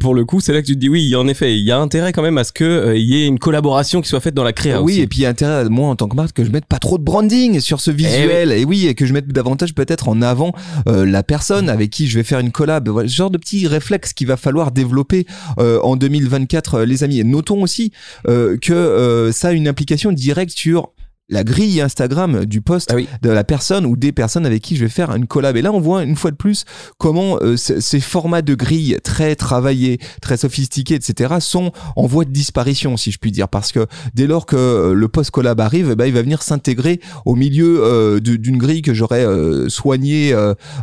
pour 0.00 0.14
le 0.14 0.24
coup 0.24 0.40
c'est 0.40 0.52
là 0.52 0.60
que 0.62 0.66
tu 0.66 0.74
te 0.74 0.78
dis 0.78 0.88
oui 0.88 1.14
en 1.16 1.26
effet 1.28 1.56
il 1.56 1.64
y 1.64 1.72
a 1.72 1.78
intérêt 1.78 2.12
quand 2.12 2.22
même 2.22 2.38
à 2.38 2.44
ce 2.44 2.52
que 2.52 2.94
il 2.96 3.04
y 3.04 3.22
ait 3.22 3.26
une 3.26 3.38
collaboration 3.38 4.00
qui 4.00 4.08
soit 4.08 4.20
faite 4.20 4.34
dans 4.34 4.44
la 4.44 4.52
création. 4.52 4.82
Oui 4.82 5.00
et 5.00 5.06
puis 5.06 5.20
il 5.20 5.22
y 5.22 5.26
a 5.26 5.30
intérêt 5.30 5.68
moi 5.68 5.88
en 5.88 5.96
tant 5.96 6.08
que 6.08 6.16
marque 6.16 6.32
que 6.32 6.44
je 6.44 6.50
mette 6.50 6.66
pas 6.66 6.78
trop 6.78 6.98
de 6.98 7.04
branding 7.04 7.60
sur 7.60 7.80
ce 7.80 7.90
visuel 7.90 8.52
et 8.52 8.64
oui 8.64 8.86
et, 8.86 8.94
que 8.94 9.06
je 9.06 9.12
mette 9.12 9.28
davantage 9.28 9.74
peut-être 9.74 10.08
en 10.08 10.22
avant 10.22 10.52
la 10.86 11.22
personne 11.22 11.68
avec 11.68 11.90
qui 11.90 12.06
je 12.06 12.18
vais 12.18 12.24
faire 12.24 12.38
une 12.38 12.52
collab. 12.52 12.88
Voilà, 12.88 13.08
ce 13.08 13.14
genre 13.14 13.30
de 13.30 13.38
petits 13.38 13.66
réflexes 13.66 14.12
qu'il 14.12 14.26
va 14.26 14.36
falloir 14.36 14.72
développer 14.72 15.26
en 15.58 15.96
2024 15.96 16.82
les 16.82 17.04
amis. 17.04 17.20
Et 17.20 17.24
notons 17.24 17.62
aussi 17.62 17.78
euh, 17.78 18.07
que 18.24 18.72
euh, 18.72 19.32
ça 19.32 19.48
a 19.48 19.52
une 19.52 19.68
implication 19.68 20.12
directe 20.12 20.52
sur 20.52 20.92
la 21.28 21.44
grille 21.44 21.80
Instagram 21.80 22.44
du 22.44 22.62
poste 22.62 22.94
ah 22.94 23.00
de 23.22 23.30
la 23.30 23.44
personne 23.44 23.84
ou 23.84 23.96
des 23.96 24.12
personnes 24.12 24.46
avec 24.46 24.62
qui 24.62 24.76
je 24.76 24.84
vais 24.84 24.90
faire 24.90 25.14
une 25.14 25.26
collab. 25.26 25.56
Et 25.56 25.62
là, 25.62 25.72
on 25.72 25.80
voit 25.80 26.02
une 26.04 26.16
fois 26.16 26.30
de 26.30 26.36
plus 26.36 26.64
comment 26.96 27.38
euh, 27.42 27.56
ces 27.56 28.00
formats 28.00 28.42
de 28.42 28.54
grille 28.54 28.96
très 29.02 29.36
travaillés, 29.36 29.98
très 30.22 30.36
sophistiqués, 30.36 30.94
etc., 30.94 31.36
sont 31.40 31.72
en 31.96 32.06
voie 32.06 32.24
de 32.24 32.30
disparition, 32.30 32.96
si 32.96 33.10
je 33.10 33.18
puis 33.18 33.32
dire, 33.32 33.48
parce 33.48 33.72
que 33.72 33.86
dès 34.14 34.26
lors 34.26 34.46
que 34.46 34.56
euh, 34.56 34.94
le 34.94 35.08
post 35.08 35.30
collab 35.30 35.60
arrive, 35.60 35.94
bah, 35.94 36.06
il 36.06 36.14
va 36.14 36.22
venir 36.22 36.42
s'intégrer 36.42 37.00
au 37.24 37.34
milieu 37.34 37.80
euh, 37.82 38.20
d'une 38.20 38.58
grille 38.58 38.82
que 38.82 38.94
j'aurais 38.94 39.26
soignée 39.68 40.34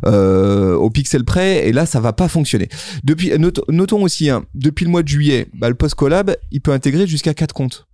au 0.05 0.89
pixel 0.89 1.23
près, 1.23 1.67
et 1.67 1.71
là, 1.71 1.85
ça 1.85 1.99
va 1.99 2.13
pas 2.13 2.27
fonctionner. 2.27 2.69
Depuis, 3.03 3.31
notons 3.37 4.03
aussi, 4.03 4.29
hein, 4.29 4.45
depuis 4.53 4.85
le 4.85 4.91
mois 4.91 5.03
de 5.03 5.07
juillet, 5.07 5.47
bah, 5.53 5.69
le 5.69 5.75
post 5.75 5.95
collab, 5.95 6.35
il 6.51 6.61
peut 6.61 6.71
intégrer 6.71 7.07
jusqu'à 7.07 7.33
quatre 7.33 7.53
comptes. 7.53 7.87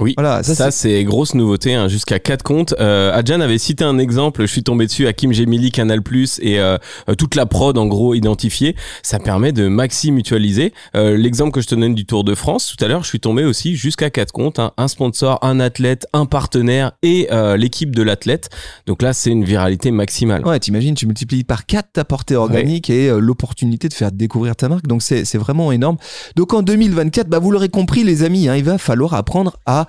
Oui, 0.00 0.14
voilà, 0.16 0.42
ça, 0.42 0.70
c'est 0.70 1.04
grosse 1.04 1.34
nouveauté, 1.34 1.74
hein, 1.74 1.88
jusqu'à 1.88 2.18
quatre 2.18 2.42
comptes. 2.42 2.74
Euh, 2.80 3.12
Adjan 3.12 3.40
avait 3.40 3.58
cité 3.58 3.84
un 3.84 3.98
exemple, 3.98 4.42
je 4.42 4.46
suis 4.46 4.62
tombé 4.62 4.86
dessus, 4.86 5.10
Kim 5.14 5.32
Gemili, 5.32 5.70
Canal+, 5.70 6.00
et 6.40 6.58
euh, 6.58 6.78
euh, 7.08 7.14
toute 7.14 7.34
la 7.34 7.46
prod 7.46 7.76
en 7.76 7.86
gros 7.86 8.14
identifiée. 8.14 8.76
Ça 9.02 9.18
permet 9.18 9.52
de 9.52 9.68
maxi 9.68 10.12
mutualiser. 10.12 10.72
Euh, 10.94 11.16
l'exemple 11.16 11.52
que 11.52 11.60
je 11.60 11.68
te 11.68 11.74
donne 11.74 11.94
du 11.94 12.06
Tour 12.06 12.24
de 12.24 12.34
France, 12.34 12.74
tout 12.76 12.84
à 12.84 12.88
l'heure, 12.88 13.02
je 13.02 13.08
suis 13.08 13.20
tombé 13.20 13.44
aussi 13.44 13.76
jusqu'à 13.76 14.10
quatre 14.10 14.32
comptes, 14.32 14.58
hein, 14.58 14.72
un 14.76 14.88
sponsor, 14.88 15.38
un 15.42 15.60
athlète, 15.60 16.06
un 16.12 16.26
partenaire 16.26 16.92
et 17.02 17.28
euh, 17.32 17.56
l'équipe 17.56 17.94
de 17.94 18.02
l'athlète. 18.02 18.48
Donc 18.86 19.02
là, 19.02 19.12
c'est 19.12 19.30
une 19.30 19.44
viralité 19.44 19.90
maximale. 19.90 20.46
Ouais, 20.46 20.58
t'imagines, 20.58 20.94
tu 20.94 21.06
multiplies 21.06 21.44
par 21.44 21.66
quatre 21.66 21.92
ta 21.92 22.04
portée 22.04 22.36
organique 22.36 22.90
et 22.90 23.10
l'opportunité 23.18 23.88
de 23.88 23.94
faire 23.94 24.12
découvrir 24.12 24.56
ta 24.56 24.68
marque. 24.68 24.86
Donc 24.86 25.02
c'est 25.02 25.36
vraiment 25.36 25.72
énorme. 25.72 25.96
Donc 26.36 26.54
en 26.54 26.62
2024, 26.62 27.28
bah, 27.28 27.38
vous 27.38 27.50
l'aurez 27.50 27.68
compris 27.68 28.04
les 28.04 28.22
amis, 28.22 28.48
hein, 28.48 28.56
il 28.56 28.64
va 28.64 28.78
falloir 28.78 29.14
apprendre 29.14 29.56
à 29.66 29.86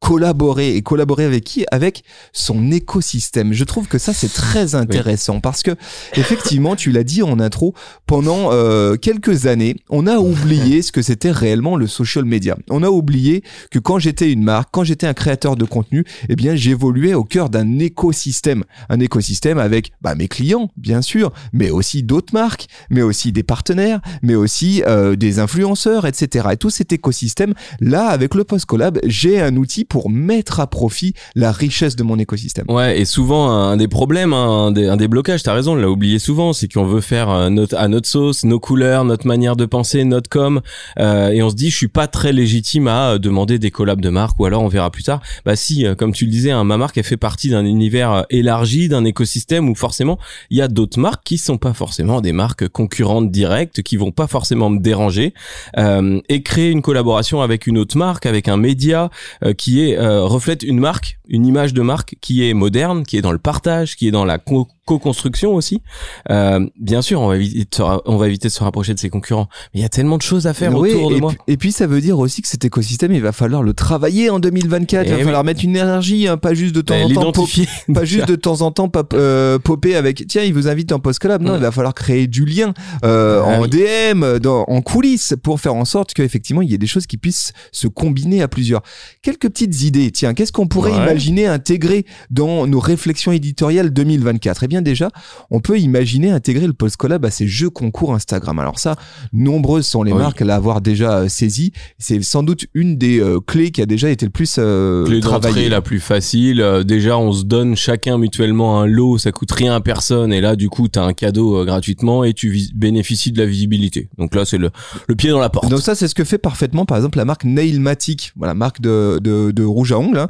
collaborer 0.00 0.76
et 0.76 0.82
collaborer 0.82 1.24
avec 1.24 1.44
qui? 1.44 1.64
Avec 1.70 2.04
son 2.32 2.70
écosystème. 2.70 3.52
Je 3.52 3.64
trouve 3.64 3.88
que 3.88 3.98
ça 3.98 4.12
c'est 4.12 4.32
très 4.32 4.74
intéressant 4.74 5.40
parce 5.40 5.62
que 5.62 5.72
effectivement, 6.14 6.76
tu 6.76 6.90
l'as 6.90 7.04
dit 7.04 7.22
en 7.22 7.40
intro, 7.40 7.74
pendant 8.06 8.52
euh, 8.52 8.96
quelques 8.96 9.46
années, 9.46 9.76
on 9.88 10.06
a 10.06 10.18
oublié 10.18 10.82
ce 10.82 10.92
que 10.92 11.02
c'était 11.02 11.30
réellement 11.30 11.76
le 11.76 11.86
social 11.86 12.24
media. 12.24 12.56
On 12.70 12.82
a 12.82 12.88
oublié 12.88 13.42
que 13.70 13.78
quand 13.78 13.98
j'étais 13.98 14.30
une 14.30 14.42
marque, 14.42 14.68
quand 14.70 14.84
j'étais 14.84 15.06
un 15.06 15.14
créateur 15.14 15.56
de 15.56 15.64
contenu, 15.64 16.04
eh 16.28 16.36
bien 16.36 16.54
j'évoluais 16.54 17.14
au 17.14 17.24
cœur 17.24 17.48
d'un 17.48 17.78
écosystème, 17.78 18.64
un 18.88 19.00
écosystème 19.00 19.58
avec 19.58 19.92
bah, 20.02 20.14
mes 20.14 20.28
clients 20.28 20.70
bien 20.76 21.02
sûr, 21.02 21.32
mais 21.52 21.70
aussi 21.70 22.02
d'autres 22.02 22.34
marques, 22.34 22.66
mais 22.90 23.02
aussi 23.02 23.32
des 23.32 23.42
partenaires, 23.42 24.00
mais 24.22 24.34
aussi 24.34 24.82
euh, 24.86 25.16
des 25.16 25.38
influenceurs, 25.38 26.06
etc. 26.06 26.48
Et 26.52 26.56
tout 26.56 26.70
cet 26.70 26.92
écosystème 26.92 27.54
là 27.80 28.08
avec 28.08 28.34
le 28.34 28.44
post 28.44 28.66
collab, 28.66 28.98
j'ai 29.04 29.40
un 29.40 29.56
outil 29.56 29.85
pour 29.88 30.10
mettre 30.10 30.60
à 30.60 30.66
profit 30.66 31.14
la 31.34 31.52
richesse 31.52 31.96
de 31.96 32.02
mon 32.02 32.18
écosystème. 32.18 32.66
Ouais, 32.68 33.00
et 33.00 33.04
souvent 33.04 33.50
un 33.50 33.76
des 33.76 33.88
problèmes, 33.88 34.32
hein, 34.32 34.66
un 34.66 34.72
des, 34.72 34.86
un 34.86 34.96
des 34.96 35.08
blocages, 35.08 35.42
t'as 35.42 35.54
raison, 35.54 35.72
on 35.72 35.76
l'a 35.76 35.90
oublié 35.90 36.18
souvent, 36.18 36.52
c'est 36.52 36.72
qu'on 36.72 36.84
veut 36.84 37.00
faire 37.00 37.30
euh, 37.30 37.50
notre, 37.50 37.76
à 37.76 37.88
notre 37.88 38.08
sauce, 38.08 38.44
nos 38.44 38.60
couleurs, 38.60 39.04
notre 39.04 39.26
manière 39.26 39.56
de 39.56 39.66
penser, 39.66 40.04
notre 40.04 40.28
com, 40.28 40.60
euh, 40.98 41.28
et 41.30 41.42
on 41.42 41.50
se 41.50 41.54
dit, 41.54 41.70
je 41.70 41.76
suis 41.76 41.88
pas 41.88 42.06
très 42.06 42.32
légitime 42.32 42.88
à 42.88 43.12
euh, 43.12 43.18
demander 43.18 43.58
des 43.58 43.70
collabs 43.70 44.00
de 44.00 44.10
marque, 44.10 44.38
ou 44.40 44.44
alors 44.44 44.62
on 44.62 44.68
verra 44.68 44.90
plus 44.90 45.02
tard. 45.02 45.20
Bah 45.44 45.56
si, 45.56 45.84
comme 45.98 46.12
tu 46.12 46.24
le 46.24 46.30
disais, 46.30 46.50
hein, 46.50 46.64
ma 46.64 46.76
marque, 46.76 46.98
elle 46.98 47.04
fait 47.04 47.16
partie 47.16 47.50
d'un 47.50 47.64
univers 47.64 48.26
élargi, 48.30 48.88
d'un 48.88 49.04
écosystème 49.04 49.68
où 49.68 49.74
forcément, 49.74 50.18
il 50.50 50.58
y 50.58 50.62
a 50.62 50.68
d'autres 50.68 50.98
marques 50.98 51.24
qui 51.24 51.38
sont 51.38 51.58
pas 51.58 51.72
forcément 51.72 52.20
des 52.20 52.32
marques 52.32 52.68
concurrentes 52.68 53.30
directes, 53.30 53.82
qui 53.82 53.96
vont 53.96 54.12
pas 54.12 54.26
forcément 54.26 54.70
me 54.70 54.80
déranger, 54.80 55.34
et 55.76 56.42
créer 56.42 56.70
une 56.70 56.82
collaboration 56.82 57.42
avec 57.42 57.66
une 57.66 57.78
autre 57.78 57.96
marque, 57.96 58.26
avec 58.26 58.48
un 58.48 58.56
média 58.56 59.10
qui 59.56 59.75
est 59.80 59.98
reflète 59.98 60.62
une 60.62 60.78
marque, 60.78 61.15
une 61.28 61.46
image 61.46 61.74
de 61.74 61.82
marque 61.82 62.16
qui 62.20 62.48
est 62.48 62.54
moderne, 62.54 63.04
qui 63.04 63.16
est 63.16 63.22
dans 63.22 63.32
le 63.32 63.38
partage, 63.38 63.96
qui 63.96 64.08
est 64.08 64.10
dans 64.10 64.24
la 64.24 64.38
co-construction 64.38 65.54
aussi. 65.54 65.82
Euh, 66.30 66.66
bien 66.78 67.02
sûr, 67.02 67.20
on 67.20 67.28
va, 67.28 67.36
éviter 67.36 67.64
de 67.64 67.74
se 67.74 67.82
on 67.82 68.16
va 68.16 68.28
éviter 68.28 68.48
de 68.48 68.52
se 68.52 68.62
rapprocher 68.62 68.94
de 68.94 68.98
ses 68.98 69.10
concurrents. 69.10 69.48
Mais 69.74 69.80
il 69.80 69.82
y 69.82 69.86
a 69.86 69.88
tellement 69.88 70.16
de 70.16 70.22
choses 70.22 70.46
à 70.46 70.54
faire 70.54 70.74
autour 70.74 71.10
de 71.10 71.16
moi. 71.16 71.32
Et 71.48 71.56
puis 71.56 71.72
ça 71.72 71.86
veut 71.86 72.00
dire 72.00 72.18
aussi 72.18 72.42
que 72.42 72.48
cet 72.48 72.64
écosystème, 72.64 73.12
il 73.12 73.20
va 73.20 73.32
falloir 73.32 73.62
le 73.62 73.74
travailler 73.74 74.30
en 74.30 74.38
2024. 74.38 75.06
il 75.06 75.12
va 75.12 75.18
eh 75.20 75.24
falloir 75.24 75.44
mettre 75.44 75.64
une 75.64 75.76
énergie, 75.76 76.28
hein, 76.28 76.36
pas 76.36 76.54
juste 76.54 76.74
de 76.74 76.80
temps 76.80 76.94
en 76.94 77.08
temps, 77.08 77.32
pop, 77.32 77.48
pas 77.94 78.04
juste 78.04 78.28
de 78.28 78.36
temps 78.36 78.60
en 78.60 78.70
temps 78.70 78.88
pop, 78.88 79.12
euh, 79.14 79.58
popper 79.58 79.96
avec. 79.96 80.26
Tiens, 80.28 80.42
il 80.42 80.54
vous 80.54 80.68
invite 80.68 80.92
en 80.92 81.00
post 81.00 81.18
collab. 81.18 81.42
Non, 81.42 81.56
il 81.56 81.62
va 81.62 81.72
falloir 81.72 81.94
créer 81.94 82.26
du 82.26 82.44
lien 82.44 82.72
euh, 83.04 83.42
ah 83.44 83.60
en 83.60 83.66
DM, 83.66 84.38
dans, 84.38 84.64
en 84.68 84.80
coulisses, 84.82 85.34
pour 85.42 85.60
faire 85.60 85.74
en 85.74 85.84
sorte 85.84 86.14
qu'effectivement 86.14 86.62
il 86.62 86.70
y 86.70 86.74
ait 86.74 86.78
des 86.78 86.86
choses 86.86 87.06
qui 87.06 87.16
puissent 87.16 87.52
se 87.72 87.88
combiner 87.88 88.42
à 88.42 88.48
plusieurs. 88.48 88.82
Quelques 89.22 89.48
petites 89.48 89.82
idées. 89.82 90.10
Tiens, 90.12 90.34
qu'est-ce 90.34 90.52
qu'on 90.52 90.68
pourrait 90.68 90.92
imaginer 90.92 91.15
intégrer 91.46 92.06
dans 92.30 92.66
nos 92.66 92.80
réflexions 92.80 93.32
éditoriales 93.32 93.90
2024 93.90 94.62
Eh 94.64 94.68
bien 94.68 94.82
déjà, 94.82 95.10
on 95.50 95.60
peut 95.60 95.78
imaginer 95.78 96.30
intégrer 96.30 96.66
le 96.66 96.72
post 96.72 96.96
collab 96.96 97.24
à 97.24 97.30
ces 97.30 97.46
jeux 97.46 97.70
concours 97.70 98.14
Instagram. 98.14 98.58
Alors 98.58 98.78
ça, 98.78 98.96
nombreuses 99.32 99.86
sont 99.86 100.02
les 100.02 100.12
marques 100.12 100.42
à 100.42 100.44
l'avoir 100.44 100.80
déjà 100.80 101.18
euh, 101.18 101.28
saisi. 101.28 101.72
C'est 101.98 102.22
sans 102.22 102.42
doute 102.42 102.66
une 102.74 102.96
des 102.96 103.20
euh, 103.20 103.40
clés 103.40 103.70
qui 103.70 103.82
a 103.82 103.86
déjà 103.86 104.10
été 104.10 104.26
le 104.26 104.30
plus 104.30 104.56
euh, 104.58 105.04
Clé 105.04 105.20
d'entrée 105.20 105.68
la 105.68 105.80
plus 105.80 106.00
facile. 106.00 106.60
Euh, 106.60 106.82
déjà, 106.84 107.18
on 107.18 107.32
se 107.32 107.44
donne 107.44 107.76
chacun 107.76 108.18
mutuellement 108.18 108.80
un 108.80 108.86
lot, 108.86 109.18
ça 109.18 109.32
coûte 109.32 109.52
rien 109.52 109.74
à 109.74 109.80
personne 109.80 110.32
et 110.32 110.40
là, 110.40 110.56
du 110.56 110.68
coup, 110.68 110.88
tu 110.88 110.98
as 110.98 111.02
un 111.02 111.12
cadeau 111.12 111.64
gratuitement 111.64 112.24
et 112.24 112.32
tu 112.32 112.56
bénéficies 112.74 113.32
de 113.32 113.38
la 113.38 113.46
visibilité. 113.46 114.08
Donc 114.18 114.34
là, 114.34 114.44
c'est 114.44 114.58
le, 114.58 114.70
le 115.08 115.14
pied 115.14 115.30
dans 115.30 115.38
la 115.38 115.50
porte. 115.50 115.68
Donc 115.68 115.80
ça, 115.80 115.94
c'est 115.94 116.08
ce 116.08 116.14
que 116.14 116.24
fait 116.24 116.38
parfaitement, 116.38 116.84
par 116.84 116.96
exemple, 116.96 117.18
la 117.18 117.24
marque 117.24 117.44
Nailmatic, 117.44 118.32
voilà, 118.36 118.54
marque 118.54 118.80
de, 118.80 119.18
de, 119.22 119.50
de 119.50 119.64
rouge 119.64 119.92
à 119.92 119.98
ongles. 119.98 120.18
Hein. 120.18 120.28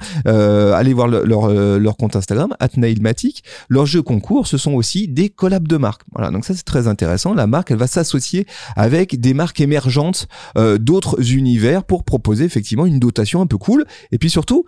Allez 0.76 0.92
voir 0.92 1.09
leur, 1.09 1.49
leur 1.49 1.97
compte 1.97 2.16
Instagram, 2.16 2.54
@nailmatic. 2.76 3.45
Leurs 3.68 3.87
jeux 3.87 4.02
concours, 4.02 4.47
ce 4.47 4.59
sont 4.59 4.73
aussi 4.73 5.09
des 5.09 5.28
collabs 5.28 5.68
de 5.68 5.76
marques. 5.76 6.02
Voilà, 6.12 6.30
donc 6.30 6.45
ça 6.45 6.54
c'est 6.54 6.64
très 6.64 6.88
intéressant. 6.88 7.35
La 7.35 7.47
marque, 7.47 7.71
elle 7.71 7.78
va 7.78 7.87
s'associer 7.87 8.47
avec 8.76 9.21
des 9.21 9.35
marques 9.35 9.61
émergentes 9.61 10.28
euh, 10.56 10.78
d'autres 10.78 11.33
univers 11.33 11.85
pour 11.85 12.04
proposer 12.04 12.45
effectivement 12.45 12.87
une 12.87 12.99
dotation 12.99 13.40
un 13.40 13.47
peu 13.47 13.59
cool. 13.59 13.85
Et 14.12 14.18
puis 14.18 14.30
surtout, 14.30 14.64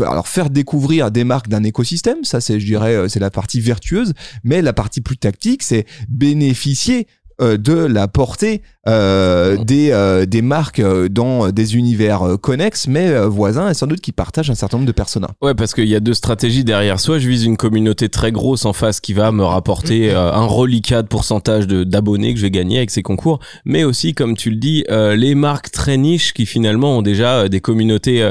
alors 0.00 0.28
faire 0.28 0.50
découvrir 0.50 1.10
des 1.10 1.24
marques 1.24 1.48
d'un 1.48 1.64
écosystème, 1.64 2.24
ça 2.24 2.40
c'est, 2.40 2.60
je 2.60 2.66
dirais, 2.66 2.94
euh, 2.94 3.08
c'est 3.08 3.20
la 3.20 3.30
partie 3.30 3.60
vertueuse. 3.60 4.12
Mais 4.44 4.62
la 4.62 4.72
partie 4.72 5.00
plus 5.00 5.16
tactique, 5.16 5.62
c'est 5.62 5.86
bénéficier 6.08 7.06
euh, 7.40 7.56
de 7.56 7.72
la 7.72 8.08
portée 8.08 8.62
euh, 8.88 9.58
des, 9.62 9.92
euh, 9.92 10.26
des 10.26 10.42
marques 10.42 10.80
euh, 10.80 11.08
dans 11.08 11.50
des 11.50 11.76
univers 11.76 12.36
connexes 12.40 12.88
mais 12.88 13.16
voisins 13.26 13.70
et 13.70 13.74
sans 13.74 13.86
doute 13.86 14.00
qui 14.00 14.10
partagent 14.10 14.50
un 14.50 14.56
certain 14.56 14.78
nombre 14.78 14.88
de 14.88 14.92
personas. 14.92 15.30
Ouais, 15.40 15.54
parce 15.54 15.72
qu'il 15.72 15.86
y 15.86 15.94
a 15.94 16.00
deux 16.00 16.14
stratégies 16.14 16.64
derrière. 16.64 16.98
Soit 16.98 17.20
je 17.20 17.28
vise 17.28 17.44
une 17.44 17.56
communauté 17.56 18.08
très 18.08 18.32
grosse 18.32 18.64
en 18.64 18.72
face 18.72 19.00
qui 19.00 19.12
va 19.12 19.30
me 19.30 19.44
rapporter 19.44 20.12
un 20.12 20.44
reliquat 20.46 21.02
de 21.02 21.08
pourcentage 21.08 21.66
d'abonnés 21.68 22.32
que 22.32 22.40
je 22.40 22.44
vais 22.44 22.50
gagner 22.50 22.78
avec 22.78 22.90
ces 22.90 23.02
concours, 23.02 23.38
mais 23.64 23.84
aussi, 23.84 24.14
comme 24.14 24.36
tu 24.36 24.50
le 24.50 24.56
dis, 24.56 24.84
les 24.88 25.34
marques 25.34 25.70
très 25.70 25.96
niches 25.96 26.32
qui 26.32 26.46
finalement 26.46 26.98
ont 26.98 27.02
déjà 27.02 27.48
des 27.48 27.60
communautés 27.60 28.28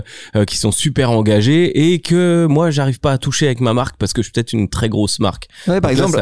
qui 0.48 0.58
sont 0.58 0.72
super 0.72 1.12
engagées 1.12 1.94
et 1.94 2.00
que 2.00 2.46
moi 2.50 2.72
j'arrive 2.72 3.00
pas 3.00 3.14
à 3.14 3.18
toucher 3.18 3.46
avec 3.46 3.62
ma 3.62 3.74
marque 3.74 3.96
parce 3.98 4.14
que 4.14 4.22
je 4.22 4.26
suis 4.26 4.34
peut-être 4.34 4.54
une 4.54 4.70
très 4.70 4.90
grosse 4.90 5.20
marque. 5.20 5.48
Ouais, 5.68 5.80
par 5.80 5.92
exemple, 5.92 6.20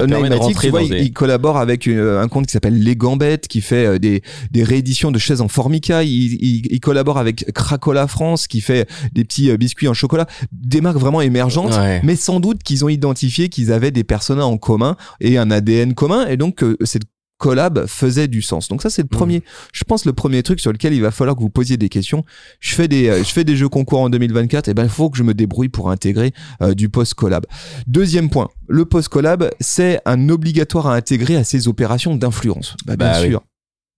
tu 0.60 0.70
vois, 0.70 0.84
il, 0.84 1.14
collabore 1.14 1.58
avec 1.58 1.88
un 1.88 2.28
compte 2.28 2.46
qui 2.46 2.54
s'appelle 2.54 2.80
Les 2.80 2.96
Gambettes 2.96 3.48
qui 3.48 3.62
fait 3.62 4.00
des 4.00 4.19
des, 4.52 4.64
rééditions 4.64 5.12
de 5.12 5.20
chaises 5.20 5.42
en 5.42 5.48
formica. 5.48 6.04
Il, 6.04 6.80
collabore 6.80 7.18
avec 7.18 7.52
Cracola 7.54 8.08
France 8.08 8.48
qui 8.48 8.62
fait 8.62 8.90
des 9.14 9.24
petits 9.24 9.50
euh, 9.50 9.58
biscuits 9.58 9.88
en 9.88 9.94
chocolat. 9.94 10.28
Des 10.52 10.82
marques 10.82 10.98
vraiment 10.98 11.22
émergentes, 11.22 11.78
mais 12.04 12.16
sans 12.16 12.40
doute 12.40 12.64
qu'ils 12.64 12.86
ont 12.86 12.90
identifié 12.90 13.50
qu'ils 13.50 13.72
avaient 13.72 13.92
des 13.92 14.04
personas 14.04 14.46
en 14.46 14.58
commun 14.58 14.96
et 15.20 15.38
un 15.38 15.52
ADN 15.52 15.94
commun. 15.94 16.28
Et 16.28 16.38
donc, 16.38 16.64
euh, 16.64 16.78
cette 16.84 17.04
collab 17.38 17.86
faisait 17.88 18.28
du 18.28 18.42
sens. 18.42 18.68
Donc 18.68 18.82
ça 18.82 18.90
c'est 18.90 19.02
le 19.02 19.06
mmh. 19.06 19.18
premier, 19.18 19.44
je 19.72 19.86
pense 19.86 20.04
le 20.06 20.12
premier 20.12 20.44
truc 20.44 20.60
sur 20.60 20.74
lequel 20.74 20.94
il 20.94 21.02
va 21.02 21.10
falloir 21.10 21.38
que 21.38 21.42
vous 21.42 21.50
posiez 21.50 21.78
des 21.78 21.88
questions. 21.88 22.26
Je 22.60 22.76
fais 22.76 22.90
des 22.90 23.08
euh, 23.08 23.24
je 23.24 23.32
fais 23.32 23.46
des 23.46 23.56
jeux 23.56 23.70
concours 23.70 24.02
en 24.02 24.10
2024 24.10 24.68
et 24.68 24.74
ben 24.74 24.84
il 24.84 24.90
faut 24.90 25.10
que 25.10 25.18
je 25.18 25.24
me 25.24 25.34
débrouille 25.34 25.70
pour 25.70 25.90
intégrer 25.90 26.34
du 26.76 26.90
post 26.90 27.14
collab. 27.14 27.46
Deuxième 27.88 28.30
point, 28.30 28.50
le 28.68 28.84
post 28.84 29.08
collab 29.08 29.50
c'est 29.62 30.02
un 30.06 30.28
obligatoire 30.28 30.88
à 30.88 30.96
intégrer 30.96 31.38
à 31.38 31.46
ces 31.46 31.70
opérations 31.70 32.16
d'influence. 32.16 32.76
Bah, 32.86 32.98
bien 32.98 33.12
bah 33.12 33.22
sûr. 33.22 33.42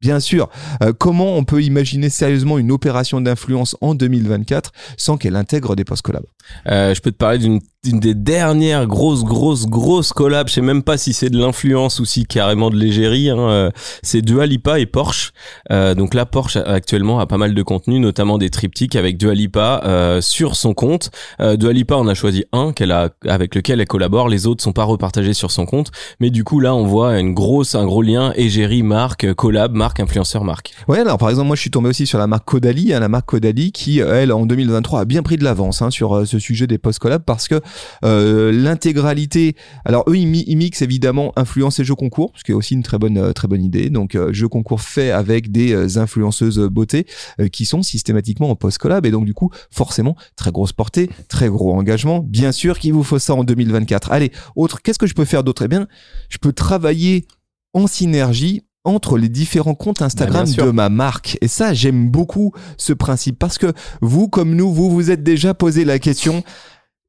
Bien 0.01 0.20
sûr, 0.20 0.50
euh, 0.81 0.93
comment 0.98 1.38
on 1.38 1.43
peut 1.43 1.62
imaginer 1.62 2.10
sérieusement 2.10 2.58
une 2.58 2.72
opération 2.72 3.22
d'influence 3.22 3.77
en 3.81 3.93
2024 3.93 4.72
sans 4.98 5.17
qu'elle 5.17 5.36
intègre 5.36 5.75
des 5.75 5.86
post 5.86 6.01
collabs 6.01 6.25
euh, 6.67 6.93
Je 6.93 7.01
peux 7.01 7.12
te 7.12 7.17
parler 7.17 7.39
d'une 7.39 7.60
une 7.83 8.00
des 8.00 8.13
dernières 8.13 8.86
grosses, 8.86 9.24
grosses, 9.24 9.65
grosses 9.65 10.13
collabs. 10.13 10.48
Je 10.48 10.53
sais 10.53 10.62
même 10.62 10.83
pas 10.83 10.98
si 10.98 11.13
c'est 11.13 11.29
de 11.29 11.39
l'influence 11.39 12.00
ou 12.00 12.05
si 12.05 12.25
carrément 12.25 12.69
de 12.69 12.75
l'égérie. 12.75 13.29
Hein. 13.29 13.39
Euh, 13.39 13.71
c'est 14.03 14.21
Dua 14.21 14.45
Lipa 14.45 14.79
et 14.79 14.86
Porsche. 14.86 15.33
Euh, 15.71 15.95
donc 15.95 16.13
là, 16.13 16.27
Porsche 16.27 16.57
actuellement 16.57 17.19
a 17.19 17.25
pas 17.25 17.38
mal 17.38 17.55
de 17.55 17.63
contenu, 17.63 18.00
notamment 18.00 18.38
des 18.38 18.51
triptyques 18.51 18.95
avec 18.95 19.17
Dua 19.17 19.33
Lipa 19.33 19.81
euh, 19.83 20.21
sur 20.21 20.55
son 20.55 20.75
compte. 20.75 21.10
Euh, 21.39 21.57
Dua 21.57 21.71
on 21.98 22.07
a 22.07 22.13
choisi 22.13 22.45
un 22.51 22.71
qu'elle 22.71 22.91
a, 22.91 23.10
avec 23.27 23.55
lequel 23.55 23.81
elle 23.81 23.88
collabore. 23.88 24.29
Les 24.29 24.45
autres 24.45 24.63
sont 24.63 24.74
pas 24.74 24.83
repartagés 24.83 25.33
sur 25.33 25.50
son 25.50 25.65
compte. 25.65 25.91
Mais 26.19 26.29
du 26.29 26.43
coup, 26.43 26.60
là, 26.60 26.75
on 26.75 26.86
voit 26.86 27.19
une 27.19 27.33
grosse, 27.33 27.74
un 27.74 27.86
gros 27.86 28.03
lien 28.03 28.31
égérie, 28.36 28.83
marque, 28.83 29.33
collab, 29.33 29.74
marque, 29.74 30.00
influenceur, 30.00 30.43
marque. 30.43 30.71
Ouais, 30.88 31.00
alors 31.00 31.17
par 31.17 31.31
exemple, 31.31 31.48
moi, 31.48 31.55
je 31.55 31.62
suis 31.62 31.71
tombé 31.71 31.89
aussi 31.89 32.05
sur 32.05 32.19
la 32.19 32.27
marque 32.27 32.45
Kodali, 32.45 32.93
hein, 32.93 33.00
la 33.00 33.10
marque 33.10 33.25
Kodali 33.25 33.71
qui, 33.71 34.00
elle, 34.00 34.31
en 34.31 34.45
2023, 34.45 35.00
a 35.00 35.05
bien 35.05 35.24
pris 35.24 35.38
de 35.38 35.43
l'avance 35.43 35.81
hein, 35.81 35.89
sur 35.89 36.27
ce 36.32 36.40
sujet 36.40 36.68
des 36.68 36.78
post 36.78 37.00
collabs 37.00 37.24
parce 37.26 37.48
que 37.48 37.62
euh, 38.04 38.52
l'intégralité. 38.52 39.56
Alors 39.86 40.04
eux, 40.08 40.18
ils, 40.18 40.28
mixent 40.28 40.82
évidemment 40.82 41.34
influence 41.36 41.80
et 41.80 41.84
jeux 41.84 41.96
concours, 41.96 42.34
ce 42.36 42.44
qui 42.44 42.52
est 42.52 42.56
aussi 42.56 42.74
une 42.74 42.84
très 42.84 42.98
bonne, 42.98 43.18
euh, 43.18 43.34
très 43.34 43.48
bonne 43.48 43.64
idée. 43.64 43.90
Donc 43.90 44.16
euh, 44.16 44.34
jeux 44.34 44.48
concours 44.48 44.82
fait 44.82 45.12
avec 45.12 45.52
des 45.52 45.98
influenceuses 45.98 46.60
beauté 46.60 47.06
qui 47.52 47.66
sont 47.66 47.84
systématiquement 47.84 48.50
en 48.50 48.56
post 48.56 48.78
collab 48.78 49.06
et 49.06 49.12
donc 49.12 49.26
du 49.26 49.34
coup 49.34 49.52
forcément 49.72 50.16
très 50.36 50.52
grosse 50.52 50.74
portée, 50.74 51.10
très 51.28 51.50
gros 51.50 51.74
engagement. 51.74 52.20
Bien 52.20 52.52
sûr 52.52 52.80
qu'il 52.80 52.94
vous 52.94 53.04
faut 53.04 53.20
ça 53.20 53.36
en 53.36 53.44
2024. 53.44 54.12
Allez, 54.12 54.32
autre, 54.56 54.82
qu'est-ce 54.82 55.00
que 55.00 55.08
je 55.08 55.14
peux 55.14 55.26
faire 55.26 55.44
d'autre? 55.44 55.64
Eh 55.64 55.68
bien, 55.68 55.88
je 56.30 56.38
peux 56.38 56.54
travailler 56.54 57.26
en 57.74 57.88
synergie 57.88 58.64
entre 58.84 59.18
les 59.18 59.30
différents 59.30 59.76
comptes 59.76 60.00
bah, 60.00 60.06
Instagram 60.06 60.46
de 60.46 60.72
ma 60.72 60.90
marque. 60.90 61.38
Et 61.42 61.48
ça, 61.48 61.74
j'aime 61.74 62.10
beaucoup 62.10 62.52
ce 62.78 62.94
principe 62.94 63.38
parce 63.38 63.58
que 63.58 63.74
vous, 64.02 64.28
comme 64.28 64.56
nous, 64.56 64.74
vous 64.74 64.90
vous 64.90 65.12
êtes 65.12 65.24
déjà 65.24 65.54
posé 65.54 65.86
la 65.86 66.00
question 66.00 66.44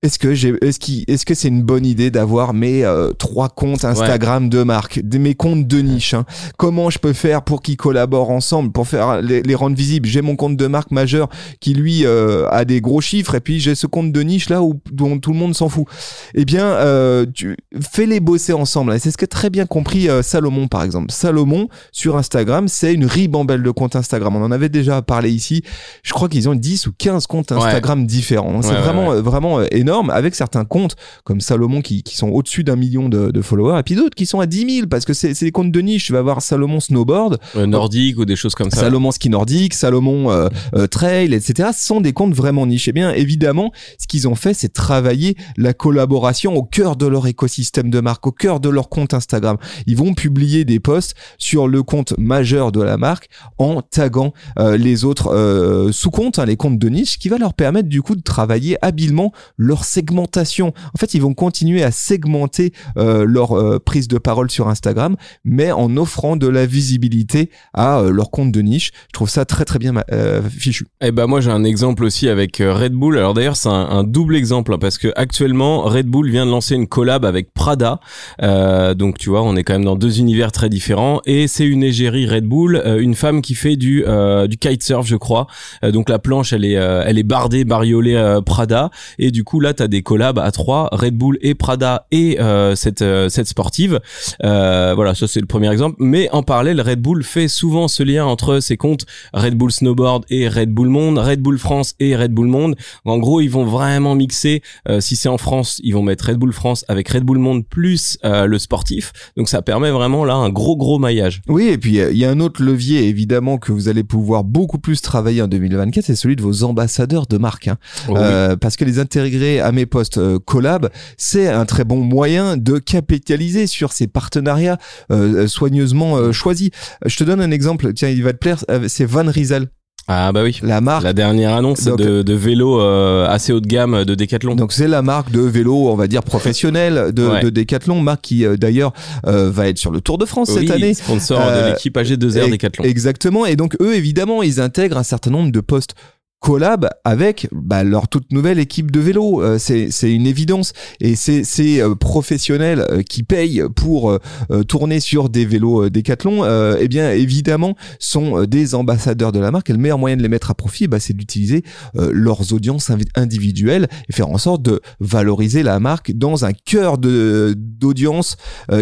est-ce 0.05 0.19
que 0.19 0.35
j'ai, 0.35 0.53
est-ce 0.63 0.81
qui, 0.81 1.05
est-ce 1.07 1.25
que 1.25 1.33
c'est 1.33 1.47
une 1.47 1.63
bonne 1.63 1.87
idée 1.87 2.11
d'avoir 2.11 2.55
mes 2.55 2.85
euh, 2.85 3.13
trois 3.13 3.49
comptes 3.49 3.85
Instagram 3.85 4.49
de 4.49 4.65
marque, 4.65 5.01
mes 5.13 5.37
comptes 5.37 5.69
de 5.69 5.79
niche 5.79 6.15
hein 6.15 6.25
Comment 6.57 6.91
je 6.91 6.99
peux 6.99 7.13
faire 7.13 7.43
pour 7.43 7.63
qu'ils 7.63 7.77
collaborent 7.77 8.31
ensemble, 8.31 8.73
pour 8.73 8.89
faire 8.89 9.23
les, 9.23 9.43
les 9.43 9.55
rendre 9.55 9.77
visibles? 9.77 10.09
J'ai 10.09 10.21
mon 10.21 10.35
compte 10.35 10.57
de 10.57 10.67
marque 10.67 10.91
majeur 10.91 11.29
qui 11.61 11.75
lui 11.75 12.05
euh, 12.05 12.49
a 12.51 12.65
des 12.65 12.81
gros 12.81 13.01
chiffres, 13.01 13.37
et 13.37 13.41
puis 13.41 13.61
j'ai 13.61 13.77
ce 13.77 13.87
compte 13.87 14.11
de 14.11 14.21
niche 14.23 14.49
là 14.49 14.61
où 14.61 14.75
dont 14.91 15.21
tout 15.21 15.33
le 15.33 15.39
monde 15.39 15.55
s'en 15.55 15.69
fout. 15.69 15.87
Eh 16.35 16.45
bien, 16.45 16.65
euh, 16.65 17.25
tu 17.33 17.57
fais-les 17.81 18.19
bosser 18.19 18.55
ensemble. 18.55 18.95
Et 18.95 18.99
c'est 18.99 19.13
ce 19.13 19.17
que 19.17 19.27
très 19.27 19.51
bien 19.51 19.67
compris 19.67 20.09
euh, 20.09 20.21
Salomon 20.23 20.67
par 20.67 20.83
exemple. 20.83 21.13
Salomon 21.13 21.69
sur 21.93 22.17
Instagram, 22.17 22.67
c'est 22.67 22.93
une 22.93 23.07
ribambelle 23.07 23.63
de 23.63 23.71
comptes 23.71 23.95
Instagram. 23.95 24.35
On 24.35 24.43
en 24.43 24.51
avait 24.51 24.69
déjà 24.69 25.01
parlé 25.01 25.31
ici. 25.31 25.63
Je 26.03 26.13
crois 26.13 26.29
qu'ils 26.29 26.49
ont 26.49 26.57
10 26.57 26.89
ou 26.89 26.93
15 26.99 27.29
comptes 27.29 27.53
Instagram 27.53 28.05
différents. 28.05 28.63
C'est 28.63 28.75
vraiment, 28.75 29.15
vraiment 29.23 29.63
énorme 29.71 29.92
avec 30.11 30.35
certains 30.35 30.65
comptes 30.65 30.97
comme 31.25 31.41
Salomon 31.41 31.81
qui, 31.83 32.03
qui 32.03 32.17
sont 32.17 32.29
au-dessus 32.29 32.65
d'un 32.65 32.77
million 32.77 33.09
de, 33.09 33.31
de 33.31 33.43
followers 33.43 33.79
et 33.81 33.83
puis 33.83 33.95
d'autres 33.95 34.15
qui 34.15 34.27
sont 34.27 34.41
à 34.41 34.47
10 34.47 34.75
000 34.77 34.87
parce 34.89 35.05
que 35.05 35.13
c'est 35.13 35.33
des 35.39 35.53
comptes 35.53 35.73
de 35.73 35.81
niche. 35.81 36.07
Tu 36.07 36.13
vas 36.13 36.23
voir 36.23 36.43
Salomon 36.43 36.81
Snowboard, 36.81 37.39
Euh, 37.57 37.67
nordique 37.67 38.19
ou 38.19 38.25
des 38.25 38.37
choses 38.37 38.55
comme 38.55 38.71
ça. 38.71 38.81
Salomon 38.81 39.11
ski 39.11 39.29
nordique, 39.29 39.75
Salomon 39.75 40.31
euh, 40.31 40.49
euh, 40.75 40.87
trail, 40.87 41.35
etc. 41.35 41.71
Ce 41.73 41.85
sont 41.85 42.01
des 42.01 42.13
comptes 42.13 42.35
vraiment 42.35 42.67
niches. 42.67 42.89
Et 42.89 42.93
bien 42.93 43.13
évidemment, 43.13 43.73
ce 43.99 44.07
qu'ils 44.07 44.29
ont 44.29 44.35
fait, 44.35 44.55
c'est 44.55 44.73
travailler 44.73 45.37
la 45.57 45.73
collaboration 45.73 46.55
au 46.57 46.63
cœur 46.63 46.97
de 46.97 47.07
leur 47.07 47.27
écosystème 47.27 47.91
de 47.91 48.01
marque, 48.01 48.27
au 48.27 48.33
cœur 48.33 48.61
de 48.61 48.69
leur 48.69 48.89
compte 48.89 49.15
Instagram. 49.15 49.57
Ils 49.87 49.97
vont 49.97 50.15
publier 50.15 50.65
des 50.65 50.81
posts 50.81 51.15
sur 51.39 51.69
le 51.69 51.83
compte 51.83 52.15
majeur 52.19 52.73
de 52.73 52.83
la 52.83 52.97
marque 52.97 53.29
en 53.59 53.83
taguant 53.83 54.33
euh, 54.59 54.77
les 54.77 55.05
autres 55.05 55.33
euh, 55.33 55.93
sous-comptes, 55.93 56.39
hein, 56.39 56.47
les 56.47 56.57
comptes 56.57 56.79
de 56.79 56.89
niche, 56.89 57.19
qui 57.19 57.29
va 57.29 57.39
leur 57.39 57.55
permettre 57.55 57.89
du 57.89 58.03
coup 58.03 58.17
de 58.17 58.23
travailler 58.23 58.77
habilement 58.83 59.33
leur 59.57 59.82
segmentation. 59.85 60.73
En 60.95 60.99
fait, 60.99 61.15
ils 61.15 61.23
vont 61.23 61.35
continuer 61.35 61.83
à 61.83 61.91
segmenter 61.91 62.73
euh, 62.97 63.25
leur 63.27 63.53
euh, 63.53 63.79
prise 63.79 64.09
de 64.09 64.19
parole 64.19 64.51
sur 64.51 64.69
Instagram, 64.69 65.17
mais 65.45 65.73
en 65.73 65.97
offrant 65.97 66.37
de 66.37 66.49
la 66.49 66.67
visibilité 66.67 67.51
à 67.75 68.01
euh, 68.01 68.11
leur 68.11 68.31
compte 68.31 68.53
de 68.53 68.61
niche. 68.61 68.93
Je 69.09 69.13
trouve 69.13 69.29
ça 69.29 69.45
très 69.45 69.65
très 69.65 69.79
bien 69.79 69.95
euh, 70.13 70.43
fichu. 70.43 70.87
Eh 71.01 71.13
ben 71.13 71.27
moi 71.27 71.41
j'ai 71.41 71.51
un 71.51 71.65
exemple 71.65 72.05
aussi 72.05 72.29
avec 72.29 72.61
euh, 72.61 72.75
Red 72.75 72.93
Bull. 72.93 73.19
Alors 73.19 73.35
d'ailleurs 73.35 73.57
c'est 73.57 73.69
un, 73.69 73.73
un 73.73 74.05
double 74.05 74.37
exemple 74.37 74.73
hein, 74.75 74.79
parce 74.81 74.99
que 74.99 75.09
actuellement 75.17 75.83
Red 75.83 76.07
Bull 76.07 76.31
vient 76.31 76.47
de 76.47 76.51
lancer 76.51 76.75
une 76.75 76.87
collab 76.87 77.25
avec 77.25 77.53
Prada. 77.53 78.01
Euh, 78.43 78.95
donc 78.95 79.19
tu 79.19 79.31
vois 79.31 79.43
on 79.43 79.57
est 79.57 79.65
quand 79.65 79.75
même 79.75 79.85
dans 79.85 79.97
deux 79.97 80.21
univers 80.21 80.53
très 80.53 80.69
différents 80.69 81.21
et 81.27 81.49
c'est 81.49 81.67
une 81.67 81.83
égérie 81.83 82.27
Red 82.27 82.45
Bull, 82.45 82.83
une 82.99 83.15
femme 83.15 83.43
qui 83.43 83.55
fait 83.55 83.77
du 83.77 84.05
du 84.49 84.57
kitesurf 84.57 85.07
je 85.07 85.17
crois. 85.17 85.47
Donc 85.83 86.09
la 86.09 86.19
planche 86.19 86.53
elle 86.53 86.65
est 86.65 86.73
elle 86.73 87.19
est 87.19 87.23
bardée 87.23 87.65
bariolée 87.65 88.41
Prada 88.45 88.91
et 89.19 89.31
du 89.31 89.45
coup 89.45 89.61
là 89.61 89.72
t'as 89.75 89.89
des 89.89 90.03
collabs 90.03 90.39
à 90.39 90.51
trois 90.51 90.89
Red 90.93 91.17
Bull 91.17 91.39
et 91.43 91.55
Prada 91.55 92.07
et 92.11 92.41
euh, 92.41 92.75
cette 92.75 93.03
euh, 93.03 93.29
cette 93.29 93.49
sportive. 93.49 94.01
Euh, 94.45 94.93
voilà 94.95 95.15
ça 95.15 95.27
c'est 95.29 95.41
le 95.41 95.47
premier 95.47 95.71
exemple. 95.71 95.97
Mais 95.99 96.29
en 96.31 96.43
parallèle 96.43 96.81
Red 96.81 97.01
Bull 97.01 97.23
fait 97.25 97.49
souvent 97.49 97.89
ce 97.89 98.03
lien 98.03 98.25
entre 98.25 98.61
ses 98.61 98.77
comptes 98.77 99.07
Red 99.35 99.55
Bull 99.55 99.71
Snowboard 99.73 100.25
et 100.31 100.49
Red 100.49 100.71
Bull 100.71 100.89
Monde, 100.89 101.19
Red 101.19 101.41
Bull 101.41 101.59
France 101.59 101.95
et 102.01 102.17
Red 102.17 102.33
Bull 102.33 102.49
Monde. 102.49 102.77
En 103.05 103.19
gros, 103.19 103.41
ils 103.41 103.49
vont 103.51 103.65
vraiment 103.65 104.15
mixer. 104.15 104.63
euh, 104.89 105.01
si 105.01 105.17
c'est 105.17 105.29
en 105.29 105.39
France, 105.39 105.81
ils 105.83 105.93
vont 105.93 106.03
mettre 106.03 106.27
Red 106.27 106.37
Bull 106.37 106.53
France 106.53 106.85
avec 106.89 107.09
Red 107.09 107.25
Bull 107.25 107.39
Monde 107.39 107.67
plus 107.67 108.19
euh, 108.25 108.47
le 108.47 108.59
sportif. 108.59 109.13
Donc 109.37 109.49
ça 109.49 109.63
permet 109.63 109.91
vraiment 109.91 110.25
là 110.25 110.35
un 110.35 110.51
gros 110.51 110.77
gros 110.77 110.99
maillage. 110.99 111.43
Oui, 111.49 111.69
et 111.69 111.79
puis 111.79 111.97
il 111.99 112.17
y 112.17 112.25
a 112.25 112.31
un 112.31 112.41
autre 112.41 112.63
levier 112.63 113.07
évidemment 113.09 113.59
que 113.59 113.73
vous 113.73 113.89
allez 113.89 114.05
pouvoir 114.05 114.45
beaucoup 114.45 114.79
plus 114.79 115.01
travailler 115.01 115.43
en 115.43 115.49
2024, 115.49 116.05
c'est 116.05 116.17
celui 116.17 116.37
de 116.37 116.43
vos 116.43 116.65
ambassadeurs 116.65 117.27
de 117.27 117.39
marque. 117.39 117.69
hein. 117.69 117.79
Euh, 118.11 118.57
parce 118.57 118.77
que 118.77 118.85
les 118.85 118.99
intégrer 118.99 119.52
à 119.61 119.73
mes 119.73 119.87
postes 119.87 120.19
euh, 120.19 120.39
collab, 120.39 120.89
c'est 121.17 121.49
un 121.49 121.65
très 121.65 121.85
bon 121.85 121.99
moyen 122.01 122.57
de 122.57 122.79
capitaliser 122.79 123.67
sur 123.67 123.93
ces 123.93 124.07
partenariats 124.07 124.79
euh, 125.11 125.47
soigneusement 125.47 126.17
euh, 126.17 126.33
choisis. 126.33 126.71
Je 127.07 127.17
te 127.17 127.25
donne 127.25 127.41
un 127.41 127.51
exemple, 127.51 127.93
tiens, 127.93 128.09
il 128.09 128.23
va 128.23 128.33
te 128.33 128.39
plaire, 128.39 128.65
c'est 128.89 129.05
Van 129.05 129.25
Riesel, 129.27 129.67
Ah 130.09 130.33
bah 130.33 130.43
oui. 130.43 130.59
la 130.63 130.81
marque. 130.81 131.05
La 131.05 131.13
dernière 131.13 131.55
annonce 131.55 131.85
Donc- 131.85 131.99
de, 131.99 132.23
de 132.23 132.35
vélo 132.35 132.81
euh, 132.81 133.27
assez 133.29 133.53
haut 133.53 133.61
de 133.61 133.67
gamme 133.67 134.05
de 134.05 134.15
Decathlon. 134.15 134.55
Donc 134.57 134.73
c'est 134.73 134.89
la 134.89 135.03
marque 135.03 135.31
de 135.31 135.41
vélo, 135.41 135.89
on 135.89 135.95
va 135.97 136.07
dire 136.09 136.23
professionnelle 136.23 137.13
de, 137.13 137.27
Ouais. 137.29 137.41
de 137.43 137.51
Decathlon, 137.51 138.01
marque 138.01 138.23
qui 138.23 138.45
euh, 138.45 138.57
d'ailleurs 138.57 138.93
euh, 139.27 139.51
va 139.51 139.69
être 139.69 139.79
sur 139.79 139.91
le 139.91 140.01
Tour 140.01 140.19
de 140.19 140.25
France 140.27 140.51
oui, 140.57 140.67
cette 140.67 140.71
année. 140.71 140.95
sponsor 140.95 141.39
de 141.41 141.71
l'équipe 141.71 141.97
AG2R 141.97 142.43
Ex- 142.45 142.51
Decathlon. 142.51 142.85
Exactement. 142.85 143.47
Et 143.47 143.55
donc 143.57 143.77
eux, 143.81 143.95
évidemment, 143.95 144.43
ils 144.43 144.61
intègrent 144.61 144.99
un 144.99 145.03
certain 145.05 145.31
nombre 145.31 145.53
de 145.53 145.61
postes 145.61 145.95
collab 146.43 146.91
avec 147.05 147.49
bah, 147.53 147.85
leur 147.85 148.09
toute 148.09 148.33
nouvelle 148.33 148.59
équipe 148.59 148.91
de 148.91 149.01
vélo. 149.01 149.43
Euh, 149.43 149.59
c'est 149.59 150.13
une 150.13 150.27
évidence. 150.27 150.73
Et 151.01 151.15
c'est 151.15 151.45
ces 151.45 151.81
euh, 151.81 151.95
professionnels 151.95 152.85
euh, 152.91 153.03
qui 153.03 153.23
payent 153.23 153.63
pour 153.75 154.11
euh, 154.11 154.19
tourner 154.65 154.99
sur 154.99 155.29
des 155.29 155.45
vélos 155.47 155.89
Decathlon, 155.89 156.43
euh, 156.43 156.77
eh 156.81 156.89
bien 156.89 157.13
évidemment 157.13 157.77
sont 158.01 158.43
des 158.45 158.75
ambassadeurs 158.75 159.31
de 159.31 159.39
la 159.39 159.53
marque. 159.53 159.71
Et 159.71 159.73
le 159.73 159.79
meilleur 159.79 159.99
moyen 159.99 160.17
de 160.17 160.23
les 160.23 160.29
mettre 160.29 160.51
à 160.51 160.55
profit, 160.55 160.89
bah, 160.89 160.99
c'est 160.99 161.17
d'utiliser 161.17 161.63
leurs 161.95 162.53
audiences 162.53 162.91
individuelles 163.15 163.87
et 164.09 164.13
faire 164.13 164.29
en 164.29 164.39
sorte 164.39 164.63
de 164.63 164.81
valoriser 164.99 165.63
la 165.63 165.79
marque 165.79 166.13
dans 166.13 166.45
un 166.45 166.53
cœur 166.53 166.99
d'audience 166.99 168.37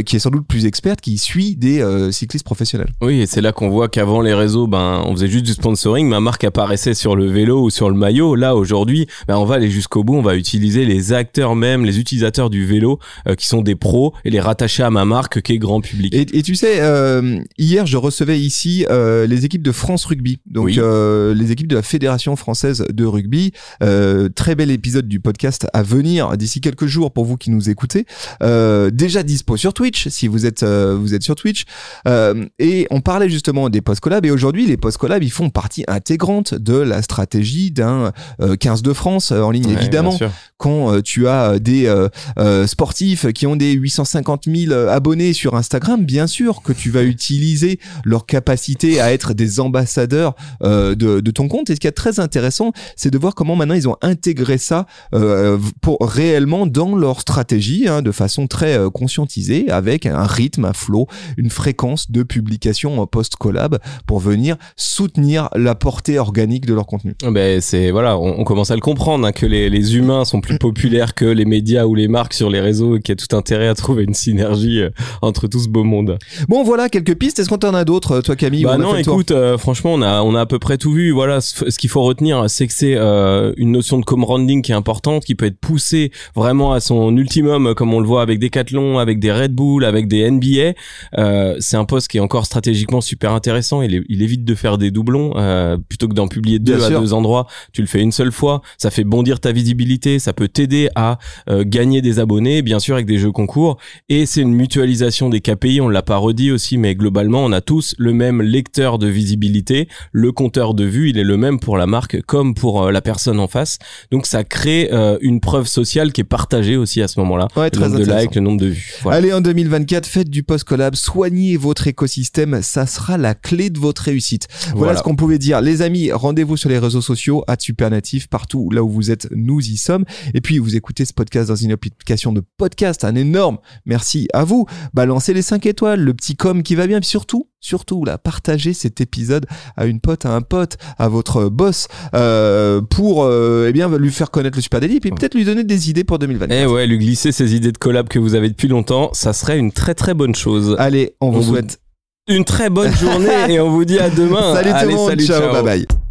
qui 0.07 0.17
est 0.17 0.19
sans 0.19 0.31
doute 0.31 0.47
plus 0.47 0.65
experte, 0.65 1.03
qui 1.03 1.19
suit 1.19 1.57
des 1.57 1.85
cyclistes 2.11 2.45
professionnels. 2.45 2.91
Oui, 3.03 3.21
et 3.21 3.27
c'est 3.27 3.43
là 3.43 3.53
qu'on 3.53 3.69
voit 3.69 3.89
qu'avant 3.89 4.23
les 4.23 4.33
réseaux, 4.33 4.67
ben, 4.67 5.03
on 5.05 5.13
faisait 5.13 5.29
juste 5.29 5.45
du 5.45 5.53
sponsoring, 5.53 6.09
ma 6.09 6.21
marque 6.21 6.45
apparaissait 6.45 6.95
sur 6.95 7.17
le 7.17 7.27
vélo 7.27 7.50
ou 7.59 7.71
sur 7.71 7.89
le 7.91 7.97
maillot. 7.97 8.35
Là, 8.35 8.55
aujourd'hui, 8.57 9.07
ben, 9.29 9.37
on 9.37 9.45
va 9.45 9.57
aller 9.57 9.71
jusqu'au 9.71 10.05
bout, 10.05 10.17
on 10.17 10.23
va 10.23 10.37
utiliser 10.37 10.85
les 10.85 11.13
acteurs 11.13 11.57
même, 11.57 11.85
les 11.85 11.99
utilisateurs 11.99 12.51
du 12.51 12.67
vélo, 12.67 12.99
euh, 13.29 13.35
qui 13.35 13.47
sont 13.47 13.63
des 13.63 13.75
pros, 13.75 14.15
et 14.25 14.31
les 14.31 14.41
rattacher 14.41 14.83
à 14.83 14.91
ma 14.91 15.05
marque 15.05 15.41
qui 15.43 15.53
est 15.53 15.59
grand 15.59 15.81
public. 15.81 16.15
Et, 16.15 16.39
et 16.39 16.43
tu 16.43 16.55
sais, 16.55 16.81
euh, 16.81 17.41
hier, 17.59 17.87
je 17.87 17.97
recevais 17.97 18.39
ici 18.41 18.87
euh, 18.91 19.27
les 19.27 19.45
équipes 19.45 19.63
de 19.63 19.73
France 19.73 20.05
Rugby, 20.05 20.41
donc 20.47 20.67
Oui. 20.67 20.77
euh, 20.79 21.35
les 21.35 21.53
équipes 21.53 21.69
de 21.69 21.77
la 21.77 21.83
Fédération 21.83 22.37
française 22.37 22.85
de 22.93 23.05
rugby. 23.05 23.53
Euh, 23.83 24.29
très 24.29 24.55
bel 24.55 24.71
épisode 24.71 25.09
du 25.09 25.21
podcast 25.21 25.67
à 25.73 25.83
venir 25.83 26.37
d'ici 26.37 26.61
quelques 26.61 26.87
jours 26.87 27.13
pour 27.13 27.25
vous 27.25 27.37
qui 27.37 27.51
nous 27.51 27.71
écoutez. 27.71 28.07
Euh, 28.43 28.91
déjà 28.91 29.23
dispo 29.23 29.57
sur 29.57 29.73
Twitch, 29.75 30.09
si 30.09 30.29
vous 30.29 30.47
êtes 30.47 30.63
euh, 30.63 30.97
vous 30.99 31.15
êtes 31.15 31.23
sur 31.23 31.35
Twitch. 31.35 31.65
Euh, 32.07 32.47
et 32.59 32.87
on 32.91 33.01
parlait 33.01 33.29
justement 33.29 33.69
des 33.69 33.81
post 33.81 34.01
collabs. 34.01 34.25
Et 34.27 34.31
aujourd'hui, 34.31 34.67
les 34.67 34.77
post 34.77 34.99
collabs, 34.99 35.23
ils 35.23 35.31
font 35.31 35.51
partie 35.51 35.85
intégrante 35.89 36.55
de 36.55 36.75
la 36.75 37.03
stratégie 37.03 37.40
d'un 37.71 38.13
euh, 38.41 38.57
15 38.57 38.83
de 38.83 38.93
France 38.93 39.33
euh, 39.33 39.43
en 39.43 39.51
ligne, 39.51 39.67
Ouais, 39.67 39.75
évidemment 39.75 40.19
quand 40.61 40.93
euh, 40.93 41.01
tu 41.01 41.27
as 41.27 41.59
des 41.59 41.87
euh, 41.87 42.09
euh, 42.39 42.67
sportifs 42.67 43.33
qui 43.33 43.47
ont 43.47 43.57
des 43.57 43.73
850 43.73 44.45
000 44.45 44.73
euh, 44.73 44.89
abonnés 44.89 45.33
sur 45.33 45.57
Instagram, 45.57 46.05
bien 46.05 46.27
sûr 46.27 46.63
que 46.63 46.73
tu 46.73 46.91
vas 46.91 47.03
utiliser 47.03 47.81
leur 48.05 48.27
capacité 48.27 49.01
à 49.01 49.13
être 49.13 49.33
des 49.33 49.59
ambassadeurs 49.59 50.35
euh, 50.63 50.95
de, 50.95 51.21
de 51.21 51.31
ton 51.31 51.49
compte. 51.49 51.71
Et 51.71 51.75
ce 51.75 51.81
qui 51.81 51.87
est 51.87 51.93
très 51.93 52.21
intéressant, 52.21 52.73
c'est 52.95 53.11
de 53.11 53.17
voir 53.17 53.35
comment 53.35 53.57
maintenant 53.57 53.75
ils 53.75 53.89
ont 53.89 53.97
intégré 54.03 54.59
ça 54.59 54.87
euh, 55.15 55.59
pour 55.81 55.97
réellement 56.03 56.67
dans 56.67 56.95
leur 56.95 57.21
stratégie, 57.21 57.89
hein, 57.89 58.03
de 58.03 58.13
façon 58.13 58.47
très 58.47 58.77
euh, 58.79 58.91
conscientisée, 58.91 59.71
avec 59.71 60.05
un 60.05 60.25
rythme, 60.25 60.67
un 60.67 60.75
flow, 60.75 61.07
une 61.39 61.51
fréquence 61.51 62.11
de 62.11 62.23
publication 62.23 63.07
post-collab 63.07 63.79
pour 64.07 64.19
venir 64.19 64.57
soutenir 64.77 65.49
la 65.55 65.75
portée 65.75 66.19
organique 66.19 66.67
de 66.67 66.75
leur 66.75 66.87
contenu. 66.87 67.15
Ben, 67.31 67.61
c'est, 67.61 67.91
voilà, 67.91 68.19
on, 68.19 68.41
on 68.41 68.45
commence 68.45 68.71
à 68.71 68.75
le 68.75 68.81
comprendre, 68.81 69.27
hein, 69.27 69.33
que 69.33 69.47
les, 69.47 69.71
les 69.71 69.97
humains 69.97 70.25
sont 70.25 70.41
plus 70.41 70.59
populaires 70.59 71.15
que 71.15 71.25
les 71.25 71.45
médias 71.45 71.85
ou 71.87 71.95
les 71.95 72.09
marques 72.09 72.35
sur 72.35 72.51
les 72.51 72.61
réseaux 72.61 72.97
et 72.97 73.01
qu'il 73.01 73.13
y 73.15 73.19
a 73.21 73.27
tout 73.27 73.35
intérêt 73.37 73.69
à 73.69 73.75
trouver 73.75 74.05
une 74.05 74.15
synergie 74.15 74.81
euh, 74.81 74.91
entre 75.23 75.47
tout 75.47 75.59
ce 75.61 75.69
beau 75.69 75.85
monde. 75.85 76.19
Bon, 76.49 76.63
voilà 76.65 76.89
quelques 76.89 77.15
pistes. 77.17 77.39
Est-ce 77.39 77.49
qu'on 77.49 77.59
t'en 77.59 77.75
a 77.75 77.85
d'autres, 77.85 78.21
toi 78.21 78.37
Camille 78.37 78.65
Bah 78.65 78.77
non, 78.79 78.97
écoute, 78.97 79.31
euh, 79.31 79.59
franchement, 79.59 79.93
on 79.95 80.03
a 80.03 80.23
on 80.23 80.35
a 80.35 80.41
à 80.43 80.47
peu 80.47 80.59
près 80.59 80.79
tout 80.79 80.93
vu. 80.93 81.11
Voilà, 81.13 81.41
ce, 81.41 81.71
ce 81.71 81.79
qu'il 81.79 81.91
faut 81.91 82.03
retenir, 82.03 82.45
c'est 82.49 82.67
que 82.67 82.73
c'est 82.73 82.95
euh, 82.97 83.53
une 83.57 83.73
notion 83.73 83.99
de 83.99 84.05
co-branding 84.05 84.63
qui 84.63 84.73
est 84.73 84.75
importante, 84.75 85.25
qui 85.25 85.35
peut 85.35 85.47
être 85.47 85.59
poussée 85.61 86.11
vraiment 86.35 86.73
à 86.73 86.81
son 86.81 87.17
ultimum, 87.17 87.75
comme 87.75 87.93
on 87.95 88.01
le 88.01 88.07
voit 88.07 88.23
avec 88.23 88.39
Decathlon, 88.39 88.99
avec 88.99 89.19
des 89.21 89.33
Red 89.33 89.53
Bull, 89.55 89.85
avec 89.85 90.09
des 90.09 90.31
NBA. 90.31 90.73
Euh, 91.19 91.57
c'est 91.61 91.77
un 91.77 91.85
poste 91.85 92.09
qui 92.09 92.17
est 92.19 92.21
encore 92.21 92.47
stratégiquement 92.47 93.01
super 93.01 93.33
intéressant. 93.33 93.83
Il, 93.83 93.95
est- 93.95 94.05
il 94.09 94.23
évite 94.23 94.45
de 94.45 94.55
faire 94.55 94.79
des 94.79 94.91
doublons 94.91 95.33
euh, 95.37 95.77
plutôt 95.89 96.09
que 96.09 96.15
d'en 96.15 96.29
publier 96.29 96.59
deux 96.59 96.77
Bien 96.77 96.85
à 96.85 96.89
sûr. 96.89 97.01
deux 97.01 97.10
endroits. 97.13 97.47
Tu 97.73 97.81
le 97.81 97.87
fais 97.87 98.01
une 98.01 98.13
seule 98.13 98.33
fois. 98.33 98.63
Ça 98.79 98.91
fait 98.91 99.05
bondir 99.05 99.41
ta 99.41 99.53
visibilité. 99.53 100.19
Ça 100.19 100.33
peut 100.33 100.49
t'aider 100.49 100.89
à 100.95 101.19
euh, 101.49 101.65
gagner 101.67 102.03
des 102.03 102.19
abonnés, 102.19 102.63
bien 102.63 102.79
sûr 102.79 102.95
avec 102.95 103.07
des 103.07 103.19
jeux 103.19 103.33
concours. 103.33 103.79
Et 104.09 104.27
c'est 104.27 104.41
une 104.41 104.53
mutualisation 104.55 105.29
des 105.29 105.41
KPI. 105.41 105.81
On 105.81 105.89
l'a 105.89 106.03
pas 106.03 106.17
redit 106.17 106.51
aussi, 106.51 106.79
mais 106.79 106.95
globalement, 106.95 107.45
on 107.45 107.53
a 107.53 107.61
tous 107.61 107.95
le 107.99 108.13
même 108.13 108.43
lecteur 108.43 108.99
de 108.99 109.07
visibilité. 109.07 109.89
Le 110.13 110.33
compteur 110.33 110.75
de 110.75 110.85
vue, 110.85 111.11
il 111.11 111.19
est 111.19 111.25
le 111.25 111.37
même 111.37 111.61
pour 111.61 111.77
la 111.77 111.87
marque 111.87 112.21
comme 112.23 112.55
pour 112.55 112.85
euh, 112.85 112.91
la 112.93 113.01
personne 113.01 113.39
en 113.41 113.49
face. 113.49 113.79
Donc 114.11 114.27
ça 114.27 114.45
crée 114.45 114.89
euh, 114.93 115.19
une 115.21 115.41
preuve 115.41 115.67
sociale 115.67 116.13
qui 116.13 116.21
est 116.21 116.25
partagée 116.25 116.77
aussi 116.77 117.03
à 117.03 117.09
ce 117.09 117.19
moment-là. 117.21 117.49
Ouais, 117.57 117.71
le 117.73 117.79
nombre 117.81 117.97
de 117.99 118.03
intéressant. 118.03 118.23
likes, 118.23 118.35
le 118.35 118.41
nombre 118.41 118.61
de 118.61 118.67
vues. 118.67 118.95
Voilà. 119.03 119.19
Allez, 119.19 119.33
en 119.33 119.41
2024, 119.41 120.07
faites 120.07 120.31
du 120.31 120.43
post-collab, 120.43 120.95
soignez 120.95 121.57
votre 121.57 121.87
écosystème, 121.87 122.61
ça 122.63 122.87
sera 122.87 123.19
la 123.19 123.35
clé 123.35 123.71
de 123.71 123.79
votre 123.79 124.03
réussite. 124.03 124.49
Voilà, 124.61 124.75
Voilà. 124.77 124.99
ce 124.99 125.03
qu'on 125.03 125.17
pouvait 125.17 125.39
dire. 125.39 125.61
Les 125.61 125.83
amis, 125.83 126.13
rendez-vous 126.13 126.57
sur 126.57 126.69
les 126.69 126.79
réseaux 126.79 127.00
sociaux, 127.01 127.45
à 127.47 127.57
Supernatif, 127.59 128.29
partout 128.29 128.71
là 128.71 128.83
où 128.83 128.89
vous 128.89 129.11
êtes, 129.11 129.29
nous 129.31 129.61
y 129.61 129.77
sommes. 129.77 130.05
Et 130.35 130.41
puis, 130.41 130.59
vous 130.59 130.77
écoutez 130.77 131.05
ce 131.05 131.13
podcast 131.13 131.49
dans 131.49 131.57
une 131.57 131.73
application 131.73 132.33
de 132.33 132.43
podcast, 132.57 133.05
un 133.05 133.15
énorme 133.15 133.59
merci 133.87 134.29
à 134.33 134.45
vous. 134.45 134.67
Balancez 134.95 135.35
les 135.35 135.43
5 135.43 135.67
étoiles, 135.67 136.01
le 136.01 136.15
petit 136.15 136.37
com 136.37 136.63
qui 136.63 136.75
va 136.75 136.87
bien, 136.87 137.01
puis 137.01 137.09
surtout, 137.09 137.49
surtout, 137.61 138.05
là, 138.05 138.19
partagez 138.19 138.73
cet 138.73 139.01
épisode 139.01 139.47
à 139.77 139.87
une 139.87 140.01
pote, 140.01 140.27
à 140.27 140.35
un 140.35 140.41
pote, 140.41 140.77
à 140.99 141.09
votre 141.09 141.49
boss, 141.49 141.89
euh, 142.15 142.81
pour, 142.81 143.25
euh, 143.25 143.67
eh 143.69 143.73
bien, 143.73 143.89
lui 143.97 144.11
faire 144.11 144.31
connaître 144.31 144.57
le 144.57 144.63
Super 144.63 144.81
Daily, 144.81 144.97
et 144.97 145.01
puis 145.01 145.11
peut-être 145.11 145.35
lui 145.35 145.45
donner 145.45 145.65
des 145.65 145.91
idées 145.91 146.05
pour 146.05 146.19
2024. 146.19 146.59
Eh 146.59 146.67
ouais, 146.67 146.87
lui 146.87 146.99
glisser 146.99 147.33
ces 147.33 147.55
idées 147.55 147.73
de 147.73 147.79
collab 147.79 148.09
que 148.09 148.19
vous 148.19 148.35
avez 148.35 148.49
depuis 148.49 148.69
longtemps, 148.69 149.11
ça 149.13 149.33
serait 149.33 149.59
une 149.59 149.73
très 149.73 149.95
très 149.95 150.15
bonne 150.15 150.35
chose. 150.35 150.77
Allez, 150.79 151.15
on 151.21 151.31
vous 151.31 151.39
On 151.39 151.41
vous 151.41 151.53
souhaite 151.53 151.81
Une 152.29 152.45
très 152.45 152.71
bonne 152.71 152.95
journée 152.95 153.29
et 153.49 153.61
on 153.61 153.71
vous 153.71 153.85
dit 153.85 153.99
à 153.99 154.11
demain. 154.11 154.55
Salut 154.55 154.71
tout 154.71 154.89
le 154.89 154.95
monde, 154.97 155.09
salut, 155.11 155.27
ciao, 155.27 155.41
ciao. 155.41 155.53
bye 155.53 155.63
bye. 155.63 156.10